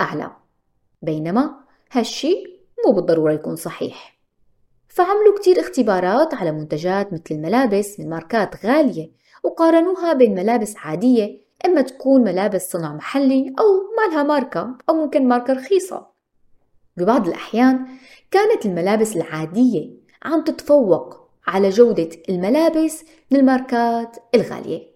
أعلى. 0.00 0.36
بينما 1.02 1.60
هالشي 1.92 2.34
مو 2.86 2.92
بالضرورة 2.92 3.32
يكون 3.32 3.56
صحيح. 3.56 4.17
فعملوا 4.88 5.38
كتير 5.38 5.60
اختبارات 5.60 6.34
على 6.34 6.52
منتجات 6.52 7.12
مثل 7.12 7.22
الملابس 7.30 8.00
من 8.00 8.08
ماركات 8.08 8.66
غالية 8.66 9.10
وقارنوها 9.42 10.12
بين 10.12 10.34
ملابس 10.34 10.76
عادية 10.76 11.40
إما 11.66 11.82
تكون 11.82 12.24
ملابس 12.24 12.70
صنع 12.70 12.94
محلي 12.94 13.54
أو 13.58 13.64
مالها 13.98 14.22
ماركة 14.22 14.78
أو 14.88 14.94
ممكن 14.94 15.28
ماركة 15.28 15.52
رخيصة. 15.52 16.06
ببعض 16.96 17.28
الأحيان 17.28 17.86
كانت 18.30 18.66
الملابس 18.66 19.16
العادية 19.16 19.90
عم 20.22 20.44
تتفوق 20.44 21.28
على 21.46 21.70
جودة 21.70 22.08
الملابس 22.28 23.04
من 23.30 23.38
الماركات 23.38 24.16
الغالية 24.34 24.88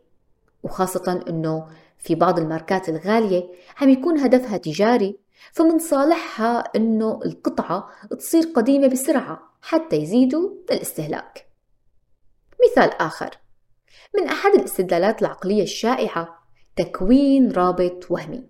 وخاصة 0.63 1.25
أنه 1.29 1.67
في 1.99 2.15
بعض 2.15 2.39
الماركات 2.39 2.89
الغالية 2.89 3.49
عم 3.81 3.89
يكون 3.89 4.19
هدفها 4.19 4.57
تجاري 4.57 5.19
فمن 5.53 5.79
صالحها 5.79 6.59
أنه 6.77 7.21
القطعة 7.25 7.89
تصير 8.19 8.43
قديمة 8.43 8.87
بسرعة. 8.87 9.52
حتى 9.63 9.97
يزيدوا 9.97 10.51
الاستهلاك 10.71 11.47
مثال 12.65 12.91
آخر. 12.91 13.31
من 14.19 14.29
أحد 14.29 14.55
الاستدلالات 14.55 15.23
العقلية 15.23 15.63
الشائعة 15.63 16.29
تكوين 16.77 17.53
رابط 17.53 18.11
وهمي. 18.11 18.47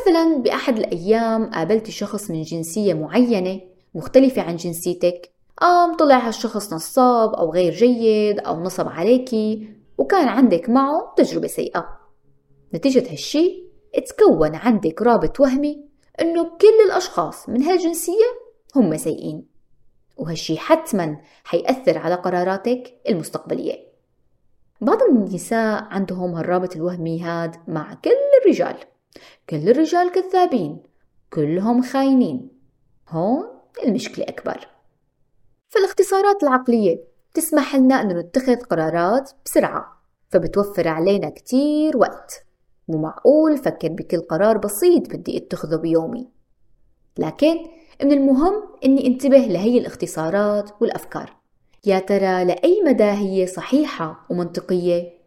مثلا 0.00 0.38
بأحد 0.38 0.78
الأيام 0.78 1.50
قابلت 1.50 1.90
شخص 1.90 2.30
من 2.30 2.42
جنسية 2.42 2.94
معينة 2.94 3.60
مختلفة 3.94 4.42
عن 4.42 4.56
جنسيتك 4.56 5.32
قام 5.56 5.96
طلع 5.96 6.18
هالشخص 6.18 6.72
نصاب 6.72 7.34
أو 7.34 7.52
غير 7.52 7.72
جيد 7.72 8.40
أو 8.40 8.62
نصب 8.62 8.88
عليكي 8.88 9.68
وكان 9.98 10.28
عندك 10.28 10.68
معه 10.68 11.14
تجربة 11.16 11.46
سيئة. 11.46 11.98
نتيجة 12.74 13.12
هالشي 13.12 13.64
اتكون 13.94 14.54
عندك 14.54 15.02
رابط 15.02 15.40
وهمي 15.40 15.88
إنه 16.20 16.44
كل 16.44 16.86
الأشخاص 16.86 17.48
من 17.48 17.62
هالجنسية 17.62 18.26
هم 18.76 18.96
سيئين. 18.96 19.47
وهالشي 20.18 20.58
حتما 20.58 21.20
حيأثر 21.44 21.98
على 21.98 22.14
قراراتك 22.14 22.94
المستقبلية. 23.08 23.88
بعض 24.80 25.02
النساء 25.02 25.84
عندهم 25.84 26.34
هالرابط 26.34 26.76
الوهمي 26.76 27.22
هاد 27.22 27.56
مع 27.68 27.94
كل 27.94 28.10
الرجال. 28.42 28.76
كل 29.50 29.68
الرجال 29.68 30.12
كذابين 30.12 30.82
كلهم 31.32 31.82
خاينين. 31.82 32.48
هون 33.08 33.46
المشكلة 33.84 34.24
أكبر. 34.28 34.68
فالاختصارات 35.68 36.42
العقلية 36.42 37.04
تسمح 37.34 37.76
لنا 37.76 38.00
أنه 38.00 38.20
نتخذ 38.20 38.56
قرارات 38.56 39.30
بسرعة 39.44 40.02
فبتوفر 40.30 40.88
علينا 40.88 41.30
كتير 41.30 41.96
وقت. 41.96 42.44
مو 42.88 42.98
معقول 42.98 43.56
فكر 43.56 43.88
بكل 43.88 44.20
قرار 44.20 44.58
بسيط 44.58 45.10
بدي 45.10 45.38
أتخذه 45.38 45.76
بيومي. 45.76 46.28
لكن 47.18 47.56
من 48.02 48.12
المهم 48.12 48.62
أني 48.84 49.06
انتبه 49.06 49.38
لهي 49.38 49.78
الاختصارات 49.78 50.70
والأفكار 50.80 51.36
يا 51.86 51.98
ترى 51.98 52.44
لأي 52.44 52.82
مدى 52.86 53.04
هي 53.04 53.46
صحيحة 53.46 54.26
ومنطقية؟ 54.30 55.18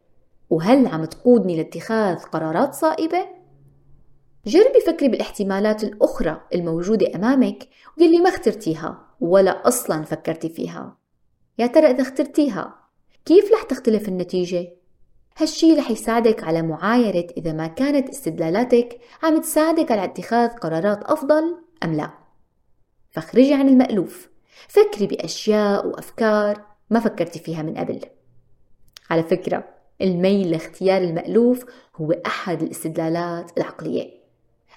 وهل 0.49 0.87
عم 0.87 1.05
تقودني 1.05 1.57
لاتخاذ 1.57 2.15
قرارات 2.15 2.73
صائبة؟ 2.73 3.25
جربي 4.45 4.79
فكري 4.87 5.07
بالاحتمالات 5.07 5.83
الأخرى 5.83 6.41
الموجودة 6.55 7.15
أمامك 7.15 7.67
واللي 7.97 8.19
ما 8.19 8.29
اخترتيها 8.29 9.05
ولا 9.21 9.67
أصلا 9.67 10.03
فكرتي 10.03 10.49
فيها 10.49 10.97
يا 11.59 11.67
ترى 11.67 11.87
إذا 11.87 12.01
اخترتيها 12.01 12.75
كيف 13.25 13.51
رح 13.53 13.63
تختلف 13.63 14.07
النتيجة؟ 14.07 14.67
هالشي 15.37 15.73
رح 15.73 15.91
يساعدك 15.91 16.43
على 16.43 16.61
معايرة 16.61 17.27
إذا 17.37 17.53
ما 17.53 17.67
كانت 17.67 18.09
استدلالاتك 18.09 18.99
عم 19.23 19.41
تساعدك 19.41 19.91
على 19.91 20.03
اتخاذ 20.03 20.49
قرارات 20.49 21.03
أفضل 21.03 21.57
أم 21.83 21.93
لا 21.93 22.20
فاخرجي 23.11 23.53
عن 23.53 23.69
المألوف. 23.69 24.29
فكري 24.67 25.07
بأشياء 25.07 25.87
وأفكار 25.87 26.65
ما 26.89 26.99
فكرتي 26.99 27.39
فيها 27.39 27.61
من 27.61 27.77
قبل. 27.77 28.01
على 29.09 29.23
فكرة 29.23 29.63
الميل 30.01 30.51
لاختيار 30.51 31.01
المألوف 31.01 31.65
هو 31.95 32.11
أحد 32.11 32.61
الاستدلالات 32.61 33.57
العقلية. 33.57 34.21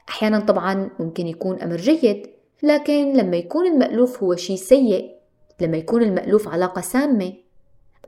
أحيانا 0.09 0.40
طبعا 0.40 0.90
ممكن 0.99 1.27
يكون 1.27 1.61
أمر 1.61 1.77
جيد 1.77 2.31
لكن 2.62 3.12
لما 3.12 3.37
يكون 3.37 3.66
المألوف 3.66 4.23
هو 4.23 4.37
شيء 4.37 4.57
سيء 4.57 5.14
لما 5.61 5.77
يكون 5.77 6.03
المألوف 6.03 6.49
علاقة 6.49 6.81
سامة 6.81 7.33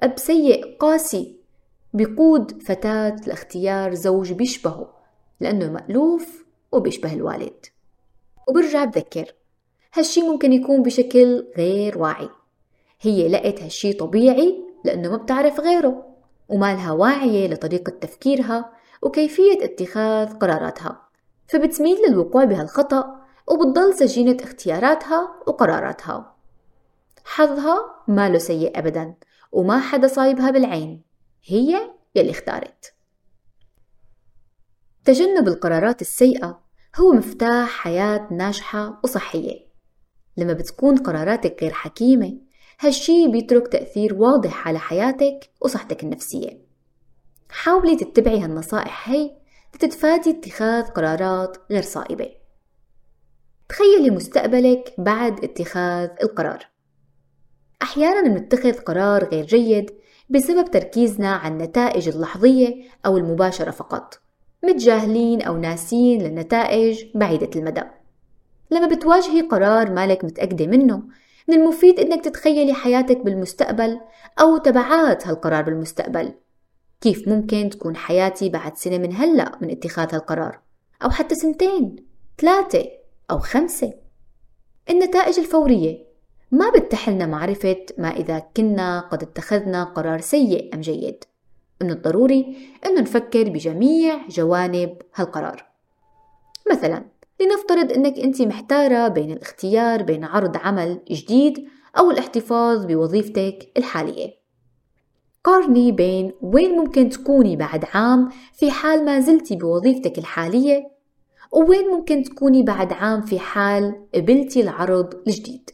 أب 0.02 0.18
سيء 0.18 0.76
قاسي 0.76 1.36
بيقود 1.94 2.62
فتاة 2.62 3.16
لاختيار 3.26 3.94
زوج 3.94 4.32
بيشبهه 4.32 4.92
لأنه 5.40 5.72
مألوف 5.72 6.44
وبيشبه 6.72 7.12
الوالد. 7.12 7.66
وبرجع 8.48 8.84
بذكر 8.84 9.32
هالشي 9.96 10.22
ممكن 10.22 10.52
يكون 10.52 10.82
بشكل 10.82 11.46
غير 11.56 11.98
واعي. 11.98 12.28
هي 13.00 13.28
لقت 13.28 13.62
هالشي 13.62 13.92
طبيعي 13.92 14.64
لأنه 14.84 15.10
ما 15.10 15.16
بتعرف 15.16 15.60
غيره 15.60 16.06
وما 16.48 16.74
لها 16.74 16.92
واعية 16.92 17.48
لطريقة 17.48 17.90
تفكيرها 17.90 18.72
وكيفية 19.02 19.64
اتخاذ 19.64 20.38
قراراتها. 20.38 21.08
فبتميل 21.48 21.96
للوقوع 22.08 22.44
بهالخطأ 22.44 23.26
وبتضل 23.48 23.94
سجينة 23.94 24.36
اختياراتها 24.40 25.42
وقراراتها. 25.46 26.36
حظها 27.24 28.04
ما 28.08 28.28
له 28.28 28.38
سيء 28.38 28.78
أبدا 28.78 29.14
وما 29.52 29.78
حدا 29.80 30.06
صايبها 30.06 30.50
بالعين 30.50 31.02
هي 31.44 31.90
يلي 32.14 32.30
اختارت. 32.30 32.94
تجنب 35.04 35.48
القرارات 35.48 36.00
السيئة 36.00 36.60
هو 36.96 37.12
مفتاح 37.12 37.68
حياة 37.68 38.28
ناجحة 38.30 39.00
وصحية. 39.04 39.65
لما 40.36 40.52
بتكون 40.52 40.96
قراراتك 40.96 41.62
غير 41.62 41.72
حكيمة 41.72 42.38
هالشي 42.80 43.28
بيترك 43.28 43.68
تأثير 43.68 44.14
واضح 44.14 44.68
على 44.68 44.78
حياتك 44.78 45.50
وصحتك 45.60 46.02
النفسية. 46.02 46.66
حاولي 47.50 47.96
تتبعي 47.96 48.40
هالنصائح 48.40 49.08
هي 49.08 49.36
لتتفادي 49.74 50.30
اتخاذ 50.30 50.84
قرارات 50.84 51.56
غير 51.70 51.82
صائبة. 51.82 52.28
تخيلي 53.68 54.10
مستقبلك 54.10 54.94
بعد 54.98 55.44
اتخاذ 55.44 56.08
القرار. 56.22 56.66
أحيانا 57.82 58.28
بنتخذ 58.28 58.72
قرار 58.72 59.24
غير 59.24 59.46
جيد 59.46 59.90
بسبب 60.30 60.70
تركيزنا 60.70 61.32
على 61.32 61.54
النتائج 61.54 62.08
اللحظية 62.08 62.84
أو 63.06 63.16
المباشرة 63.16 63.70
فقط 63.70 64.20
متجاهلين 64.64 65.42
أو 65.42 65.56
ناسين 65.56 66.22
للنتائج 66.22 67.04
بعيدة 67.14 67.50
المدى. 67.56 67.82
لما 68.70 68.86
بتواجهي 68.86 69.40
قرار 69.40 69.90
مالك 69.90 70.24
متأكدة 70.24 70.66
منه 70.66 71.02
من 71.48 71.54
المفيد 71.54 72.00
إنك 72.00 72.24
تتخيلي 72.24 72.74
حياتك 72.74 73.16
بالمستقبل 73.16 74.00
أو 74.40 74.56
تبعات 74.56 75.26
هالقرار 75.26 75.62
بالمستقبل. 75.62 76.32
كيف 77.00 77.28
ممكن 77.28 77.70
تكون 77.70 77.96
حياتي 77.96 78.48
بعد 78.48 78.76
سنة 78.76 78.98
من 78.98 79.14
هلأ 79.14 79.58
من 79.60 79.70
اتخاذ 79.70 80.14
هالقرار؟ 80.14 80.60
أو 81.04 81.10
حتى 81.10 81.34
سنتين 81.34 81.96
ثلاثة 82.38 82.84
أو 83.30 83.38
خمسة. 83.38 83.92
النتائج 84.90 85.38
الفورية 85.38 86.06
ما 86.50 86.70
بتحلنا 86.70 87.26
معرفة 87.26 87.86
ما 87.98 88.08
إذا 88.08 88.38
كنا 88.56 89.00
قد 89.00 89.22
اتخذنا 89.22 89.84
قرار 89.84 90.20
سيء 90.20 90.74
أم 90.74 90.80
جيد. 90.80 91.24
من 91.82 91.90
الضروري 91.90 92.56
أنه 92.86 93.00
نفكر 93.00 93.48
بجميع 93.48 94.28
جوانب 94.28 94.96
هالقرار. 95.14 95.66
مثلا 96.70 97.04
لنفترض 97.40 97.92
أنك 97.92 98.18
أنت 98.18 98.42
محتارة 98.42 99.08
بين 99.08 99.32
الاختيار 99.32 100.02
بين 100.02 100.24
عرض 100.24 100.56
عمل 100.56 101.00
جديد 101.10 101.68
أو 101.98 102.10
الاحتفاظ 102.10 102.84
بوظيفتك 102.84 103.72
الحالية. 103.76 104.46
قارني 105.44 105.92
بين 105.92 106.32
وين 106.40 106.70
ممكن 106.70 107.08
تكوني 107.08 107.56
بعد 107.56 107.84
عام 107.94 108.28
في 108.52 108.70
حال 108.70 109.04
ما 109.04 109.20
زلتي 109.20 109.56
بوظيفتك 109.56 110.18
الحالية 110.18 110.90
ووين 111.52 111.88
ممكن 111.88 112.22
تكوني 112.22 112.62
بعد 112.62 112.92
عام 112.92 113.20
في 113.20 113.38
حال 113.38 114.06
قبلتي 114.14 114.60
العرض 114.60 115.14
الجديد. 115.26 115.70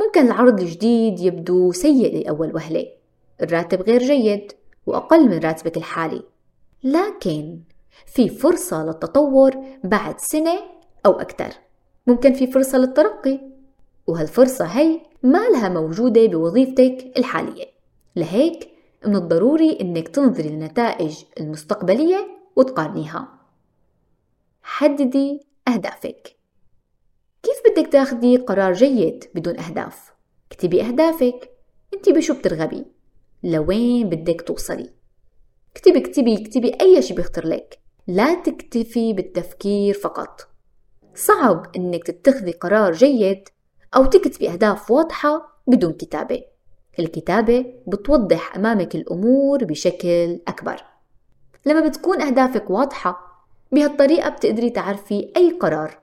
ممكن 0.00 0.26
العرض 0.26 0.60
الجديد 0.60 1.20
يبدو 1.20 1.72
سيء 1.72 2.24
لأول 2.24 2.54
وهلة 2.54 2.86
الراتب 3.42 3.82
غير 3.82 4.02
جيد 4.02 4.52
وأقل 4.86 5.28
من 5.28 5.38
راتبك 5.38 5.76
الحالي. 5.76 6.22
لكن 6.84 7.60
في 8.06 8.28
فرصة 8.28 8.84
للتطور 8.84 9.56
بعد 9.84 10.20
سنة 10.20 10.79
أو 11.06 11.12
أكثر. 11.12 11.54
ممكن 12.06 12.32
في 12.32 12.46
فرصة 12.46 12.78
للترقي. 12.78 13.40
وهالفرصة 14.06 14.64
هي 14.64 15.00
ما 15.22 15.48
لها 15.48 15.68
موجودة 15.68 16.26
بوظيفتك 16.26 17.12
الحالية. 17.16 17.66
لهيك 18.16 18.70
من 19.06 19.16
الضروري 19.16 19.78
إنك 19.80 20.08
تنظري 20.08 20.48
للنتائج 20.48 21.24
المستقبلية 21.40 22.28
وتقارنيها. 22.56 23.28
حددي 24.62 25.40
أهدافك. 25.68 26.36
كيف 27.42 27.62
بدك 27.66 27.92
تاخدي 27.92 28.36
قرار 28.36 28.72
جيد 28.72 29.24
بدون 29.34 29.58
أهداف؟ 29.58 30.12
اكتبي 30.52 30.82
أهدافك. 30.82 31.50
أنت 31.94 32.08
بشو 32.08 32.34
بترغبي؟ 32.34 32.84
لوين 33.42 34.08
بدك 34.08 34.40
توصلي؟ 34.40 34.90
اكتبي 35.72 35.98
اكتبي 35.98 36.42
اكتبي 36.42 36.76
أي 36.80 37.02
شي 37.02 37.14
بيخطر 37.14 37.46
لك. 37.46 37.78
لا 38.06 38.34
تكتفي 38.34 39.12
بالتفكير 39.12 39.94
فقط. 39.94 40.49
صعب 41.14 41.66
إنك 41.76 42.06
تتخذي 42.06 42.52
قرار 42.52 42.92
جيد 42.92 43.48
أو 43.96 44.04
تكتبي 44.04 44.50
أهداف 44.50 44.90
واضحة 44.90 45.62
بدون 45.66 45.92
كتابة 45.92 46.44
الكتابة 46.98 47.74
بتوضح 47.86 48.56
أمامك 48.56 48.94
الأمور 48.94 49.64
بشكل 49.64 50.40
أكبر 50.48 50.84
لما 51.66 51.88
بتكون 51.88 52.22
أهدافك 52.22 52.70
واضحة 52.70 53.30
بهالطريقة 53.72 54.28
بتقدري 54.30 54.70
تعرفي 54.70 55.32
أي 55.36 55.50
قرار 55.50 55.98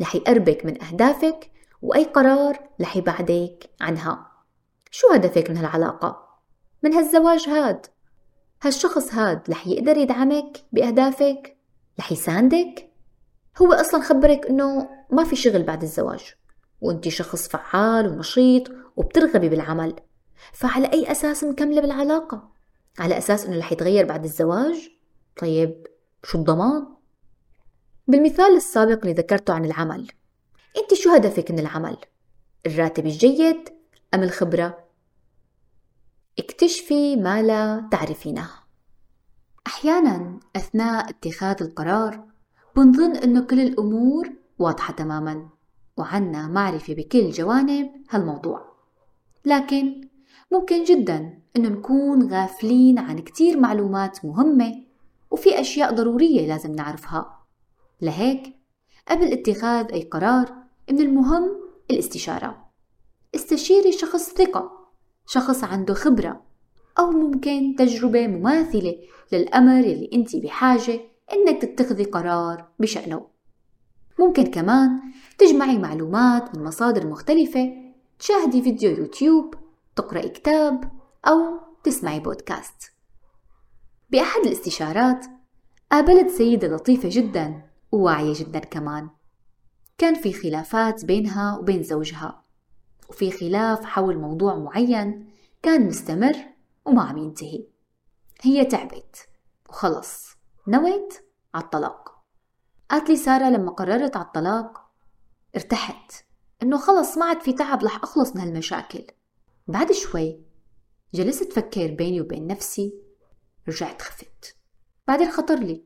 رح 0.00 0.14
يقربك 0.14 0.64
من 0.66 0.82
أهدافك 0.82 1.50
وأي 1.82 2.04
قرار 2.04 2.58
رح 2.80 2.96
يبعدك 2.96 3.70
عنها 3.80 4.26
شو 4.90 5.12
هدفك 5.12 5.50
من 5.50 5.56
هالعلاقة؟ 5.56 6.22
من 6.82 6.94
هالزواج 6.94 7.48
هاد 7.48 7.86
هالشخص 8.62 9.14
هاد 9.14 9.50
رح 9.50 9.66
يقدر 9.66 9.96
يدعمك 9.96 10.58
بأهدافك؟ 10.72 11.56
رح 11.98 12.12
يساندك؟ 12.12 12.91
هو 13.58 13.72
أصلا 13.72 14.02
خبرك 14.02 14.46
إنه 14.46 14.88
ما 15.10 15.24
في 15.24 15.36
شغل 15.36 15.62
بعد 15.62 15.82
الزواج 15.82 16.34
وأنت 16.80 17.08
شخص 17.08 17.48
فعال 17.48 18.08
ونشيط 18.08 18.70
وبترغبي 18.96 19.48
بالعمل 19.48 19.96
فعلى 20.52 20.92
أي 20.92 21.12
أساس 21.12 21.44
مكملة 21.44 21.80
بالعلاقة؟ 21.80 22.52
على 22.98 23.18
أساس 23.18 23.46
إنه 23.46 23.58
رح 23.58 23.72
يتغير 23.72 24.06
بعد 24.06 24.24
الزواج؟ 24.24 24.90
طيب 25.36 25.86
شو 26.24 26.38
الضمان؟ 26.38 26.86
بالمثال 28.08 28.56
السابق 28.56 28.98
اللي 29.00 29.12
ذكرته 29.12 29.54
عن 29.54 29.64
العمل 29.64 30.10
أنت 30.76 30.94
شو 30.94 31.10
هدفك 31.14 31.50
من 31.50 31.58
العمل؟ 31.58 31.96
الراتب 32.66 33.06
الجيد 33.06 33.68
أم 34.14 34.22
الخبرة؟ 34.22 34.84
اكتشفي 36.38 37.16
ما 37.16 37.42
لا 37.42 37.88
تعرفينه 37.90 38.50
أحيانا 39.66 40.40
أثناء 40.56 41.10
اتخاذ 41.10 41.56
القرار 41.62 42.31
بنظن 42.76 43.16
أنه 43.16 43.40
كل 43.40 43.60
الأمور 43.60 44.32
واضحة 44.58 44.92
تماما 44.92 45.48
وعنا 45.96 46.48
معرفة 46.48 46.94
بكل 46.94 47.30
جوانب 47.30 47.90
هالموضوع. 48.10 48.72
لكن 49.44 50.08
ممكن 50.52 50.84
جدا 50.84 51.38
أنه 51.56 51.68
نكون 51.68 52.32
غافلين 52.32 52.98
عن 52.98 53.18
كتير 53.18 53.60
معلومات 53.60 54.24
مهمة 54.24 54.84
وفي 55.30 55.60
أشياء 55.60 55.94
ضرورية 55.94 56.46
لازم 56.48 56.72
نعرفها. 56.72 57.38
لهيك 58.00 58.56
قبل 59.08 59.32
اتخاذ 59.32 59.92
أي 59.92 60.02
قرار 60.02 60.54
من 60.90 61.00
المهم 61.00 61.50
الاستشارة. 61.90 62.70
استشيري 63.34 63.92
شخص 63.92 64.34
ثقة 64.34 64.70
شخص 65.26 65.64
عنده 65.64 65.94
خبرة 65.94 66.42
أو 66.98 67.10
ممكن 67.10 67.74
تجربة 67.78 68.26
مماثلة 68.26 68.96
للأمر 69.32 69.80
اللي 69.80 70.10
أنت 70.14 70.36
بحاجة 70.36 71.00
إنك 71.32 71.62
تتخذي 71.62 72.04
قرار 72.04 72.68
بشأنه 72.78 73.26
ممكن 74.18 74.46
كمان 74.46 75.00
تجمعي 75.38 75.78
معلومات 75.78 76.56
من 76.56 76.64
مصادر 76.64 77.06
مختلفة 77.06 77.72
تشاهدي 78.18 78.62
فيديو 78.62 78.90
يوتيوب 78.90 79.54
تقرأي 79.96 80.28
كتاب 80.28 80.92
أو 81.26 81.60
تسمعي 81.84 82.20
بودكاست. 82.20 82.92
بأحد 84.10 84.40
الاستشارات 84.46 85.26
قابلت 85.92 86.30
سيدة 86.30 86.68
لطيفة 86.68 87.08
جدا 87.12 87.62
وواعية 87.92 88.34
جدا 88.34 88.58
كمان. 88.58 89.10
كان 89.98 90.14
في 90.14 90.32
خلافات 90.32 91.04
بينها 91.04 91.58
وبين 91.58 91.82
زوجها 91.82 92.42
وفي 93.08 93.30
خلاف 93.30 93.84
حول 93.84 94.18
موضوع 94.18 94.56
معين 94.56 95.32
كان 95.62 95.86
مستمر 95.86 96.36
وما 96.84 97.02
عم 97.02 97.18
ينتهي. 97.18 97.64
هي 98.42 98.64
تعبت 98.64 99.28
وخلص. 99.68 100.41
نويت 100.68 101.14
على 101.54 101.64
الطلاق 101.64 102.24
قالت 102.90 103.10
لي 103.10 103.16
سارة 103.16 103.50
لما 103.50 103.70
قررت 103.70 104.16
على 104.16 104.26
الطلاق 104.26 104.90
ارتحت 105.56 106.12
إنه 106.62 106.78
خلص 106.78 107.18
ما 107.18 107.24
عاد 107.24 107.40
في 107.40 107.52
تعب 107.52 107.84
رح 107.84 108.02
أخلص 108.02 108.36
من 108.36 108.40
هالمشاكل. 108.40 109.06
بعد 109.68 109.92
شوي 109.92 110.40
جلست 111.14 111.52
فكر 111.52 111.94
بيني 111.94 112.20
وبين 112.20 112.46
نفسي 112.46 112.94
رجعت 113.68 114.02
خفت. 114.02 114.56
بعدين 115.08 115.30
خطر 115.30 115.54
لي 115.54 115.84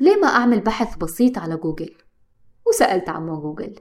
ليه 0.00 0.16
ما 0.16 0.28
أعمل 0.28 0.60
بحث 0.60 0.96
بسيط 0.96 1.38
على 1.38 1.56
جوجل؟ 1.56 1.94
وسألت 2.66 3.08
عمو 3.08 3.40
جوجل. 3.40 3.80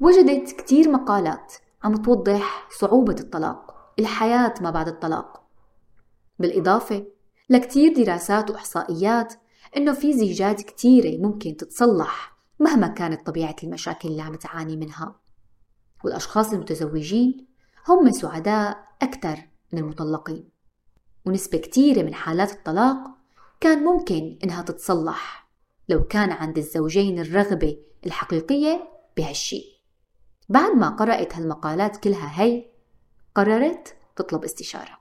وجدت 0.00 0.52
كتير 0.52 0.90
مقالات 0.90 1.54
عم 1.82 1.96
توضح 1.96 2.68
صعوبة 2.70 3.16
الطلاق 3.20 3.92
الحياة 3.98 4.54
ما 4.60 4.70
بعد 4.70 4.88
الطلاق. 4.88 5.46
بالإضافة 6.38 7.13
لكتير 7.48 7.94
دراسات 7.94 8.50
وإحصائيات 8.50 9.34
إنه 9.76 9.92
في 9.92 10.12
زيجات 10.12 10.62
كتيرة 10.62 11.22
ممكن 11.22 11.56
تتصلح 11.56 12.36
مهما 12.60 12.88
كانت 12.88 13.26
طبيعة 13.26 13.56
المشاكل 13.64 14.08
اللي 14.08 14.22
عم 14.22 14.34
تعاني 14.34 14.76
منها. 14.76 15.20
والأشخاص 16.04 16.52
المتزوجين 16.52 17.46
هم 17.88 18.10
سعداء 18.10 18.86
أكثر 19.02 19.38
من 19.72 19.78
المطلقين. 19.78 20.48
ونسبة 21.26 21.58
كتيرة 21.58 22.02
من 22.02 22.14
حالات 22.14 22.52
الطلاق 22.52 22.98
كان 23.60 23.84
ممكن 23.84 24.38
إنها 24.44 24.62
تتصلح 24.62 25.48
لو 25.88 26.04
كان 26.04 26.30
عند 26.30 26.58
الزوجين 26.58 27.18
الرغبة 27.18 27.78
الحقيقية 28.06 28.88
بهالشي. 29.16 29.82
بعد 30.48 30.76
ما 30.76 30.88
قرأت 30.88 31.36
هالمقالات 31.36 31.96
كلها 31.96 32.42
هي 32.42 32.70
قررت 33.34 33.96
تطلب 34.16 34.44
استشارة. 34.44 34.98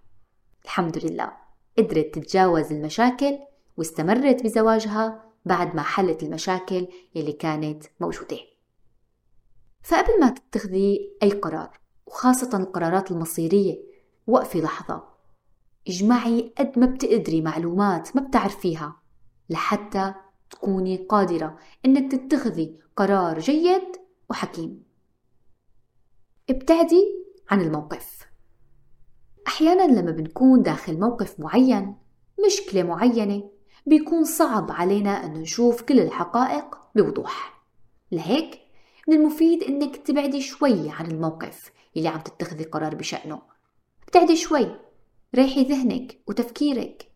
الحمد 0.66 1.06
لله. 1.06 1.43
قدرت 1.78 2.16
تتجاوز 2.16 2.72
المشاكل 2.72 3.40
واستمرت 3.78 4.44
بزواجها 4.44 5.34
بعد 5.46 5.76
ما 5.76 5.82
حلت 5.82 6.24
المشاكل 6.24 6.88
يلي 7.16 7.32
كانت 7.32 7.84
موجودة. 8.00 8.40
فقبل 9.84 10.20
ما 10.20 10.30
تتخذي 10.30 11.18
أي 11.24 11.30
قرار 11.30 11.80
وخاصة 12.06 12.58
القرارات 12.58 13.12
المصيرية 13.12 13.84
وقفي 14.28 14.62
لحظة. 14.62 15.04
اجمعي 15.88 16.54
قد 16.58 16.80
ما 16.80 16.86
بتقدري 16.86 17.42
معلومات 17.42 18.16
ما 18.16 18.22
بتعرفيها 18.22 19.02
لحتى 19.50 20.14
تكوني 20.50 20.98
قادرة 20.98 21.58
إنك 21.86 22.12
تتخذي 22.12 22.80
قرار 22.96 23.40
جيد 23.40 23.98
وحكيم. 24.30 24.84
ابتعدي 26.50 27.26
عن 27.50 27.62
الموقف. 27.62 28.23
أحيانا 29.54 30.00
لما 30.00 30.12
بنكون 30.12 30.62
داخل 30.62 31.00
موقف 31.00 31.40
معين 31.40 31.96
مشكلة 32.46 32.84
معينة 32.84 33.50
بيكون 33.86 34.24
صعب 34.24 34.72
علينا 34.72 35.26
أن 35.26 35.34
نشوف 35.34 35.82
كل 35.82 36.00
الحقائق 36.00 36.78
بوضوح. 36.96 37.64
لهيك 38.12 38.60
من 39.08 39.16
المفيد 39.16 39.64
أنك 39.64 39.98
تبعدي 39.98 40.42
شوي 40.42 40.90
عن 40.90 41.12
الموقف 41.12 41.72
اللي 41.98 42.08
عم 42.08 42.20
تتخذي 42.20 42.64
قرار 42.64 42.96
بشأنه. 42.96 43.42
ابتعدي 44.04 44.36
شوي 44.36 44.76
ريحي 45.36 45.64
ذهنك 45.64 46.18
وتفكيرك. 46.28 47.12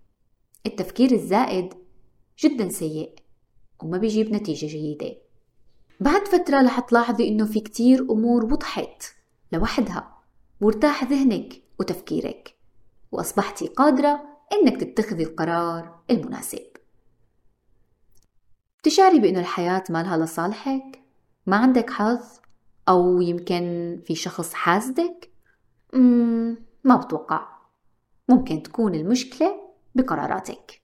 التفكير 0.65 1.11
الزائد 1.11 1.73
جدا 2.39 2.69
سيء 2.69 3.15
وما 3.83 3.97
بيجيب 3.97 4.33
نتيجة 4.33 4.65
جيدة. 4.65 5.15
بعد 5.99 6.27
فترة 6.27 6.61
رح 6.61 6.79
تلاحظي 6.79 7.27
إنه 7.27 7.45
في 7.45 7.59
كتير 7.59 8.01
أمور 8.01 8.45
وضحت 8.45 9.03
لوحدها. 9.51 10.17
وارتاح 10.61 11.03
ذهنك 11.03 11.66
وتفكيرك 11.79 12.55
وأصبحتي 13.11 13.67
قادرة 13.67 14.23
إنك 14.53 14.81
تتخذي 14.81 15.23
القرار 15.23 15.99
المناسب 16.11 16.67
بتشعري 18.79 19.19
بأنه 19.19 19.39
الحياة 19.39 19.83
ما 19.89 20.03
لها 20.03 20.17
لصالحك؟ 20.17 21.01
ما 21.45 21.57
عندك 21.57 21.89
حظ؟ 21.89 22.19
أو 22.89 23.21
يمكن 23.21 23.97
في 24.05 24.15
شخص 24.15 24.53
حاسدك؟ 24.53 25.31
ما 26.83 26.95
بتوقع 26.95 27.47
ممكن 28.29 28.63
تكون 28.63 28.95
المشكلة 28.95 29.61
بقراراتك 29.95 30.81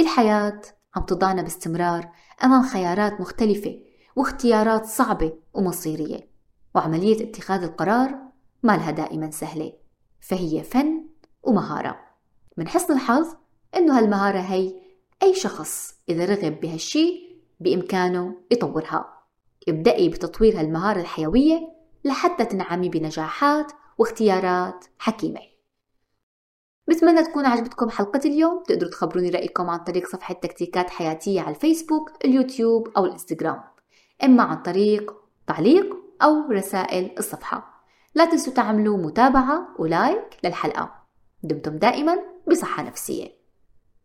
الحياة 0.00 0.60
عم 0.96 1.02
تضعنا 1.02 1.42
باستمرار 1.42 2.12
أمام 2.44 2.62
خيارات 2.62 3.20
مختلفة 3.20 3.80
واختيارات 4.16 4.84
صعبة 4.86 5.32
ومصيرية 5.54 6.30
وعملية 6.74 7.30
اتخاذ 7.30 7.62
القرار 7.62 8.18
ما 8.62 8.76
لها 8.76 8.90
دائما 8.90 9.30
سهلة 9.30 9.72
فهي 10.20 10.62
فن 10.62 11.04
ومهارة. 11.42 12.00
من 12.56 12.68
حسن 12.68 12.94
الحظ 12.94 13.34
إنه 13.76 13.98
هالمهارة 13.98 14.38
هي 14.38 14.74
أي 15.22 15.34
شخص 15.34 15.94
إذا 16.08 16.24
رغب 16.24 16.60
بهالشي 16.60 17.36
بإمكانه 17.60 18.36
يطورها. 18.50 19.24
ابدأي 19.68 20.08
بتطوير 20.08 20.60
هالمهارة 20.60 21.00
الحيوية 21.00 21.68
لحتى 22.04 22.44
تنعمي 22.44 22.88
بنجاحات 22.88 23.72
واختيارات 23.98 24.84
حكيمة. 24.98 25.40
بتمنى 26.88 27.22
تكون 27.22 27.46
عجبتكم 27.46 27.90
حلقة 27.90 28.20
اليوم. 28.24 28.62
تقدروا 28.62 28.90
تخبروني 28.90 29.30
رأيكم 29.30 29.70
عن 29.70 29.78
طريق 29.78 30.08
صفحة 30.08 30.34
تكتيكات 30.34 30.90
حياتية 30.90 31.40
على 31.40 31.54
الفيسبوك 31.54 32.12
اليوتيوب 32.24 32.88
أو 32.96 33.04
الإنستغرام. 33.04 33.62
إما 34.24 34.42
عن 34.42 34.62
طريق 34.62 35.14
تعليق 35.46 35.96
أو 36.22 36.50
رسائل 36.50 37.14
الصفحة. 37.18 37.69
لا 38.14 38.24
تنسوا 38.24 38.52
تعملوا 38.52 38.96
متابعة 38.96 39.68
ولايك 39.78 40.36
للحلقة. 40.44 40.94
دمتم 41.42 41.76
دائما 41.76 42.18
بصحة 42.50 42.82
نفسية. 42.82 43.39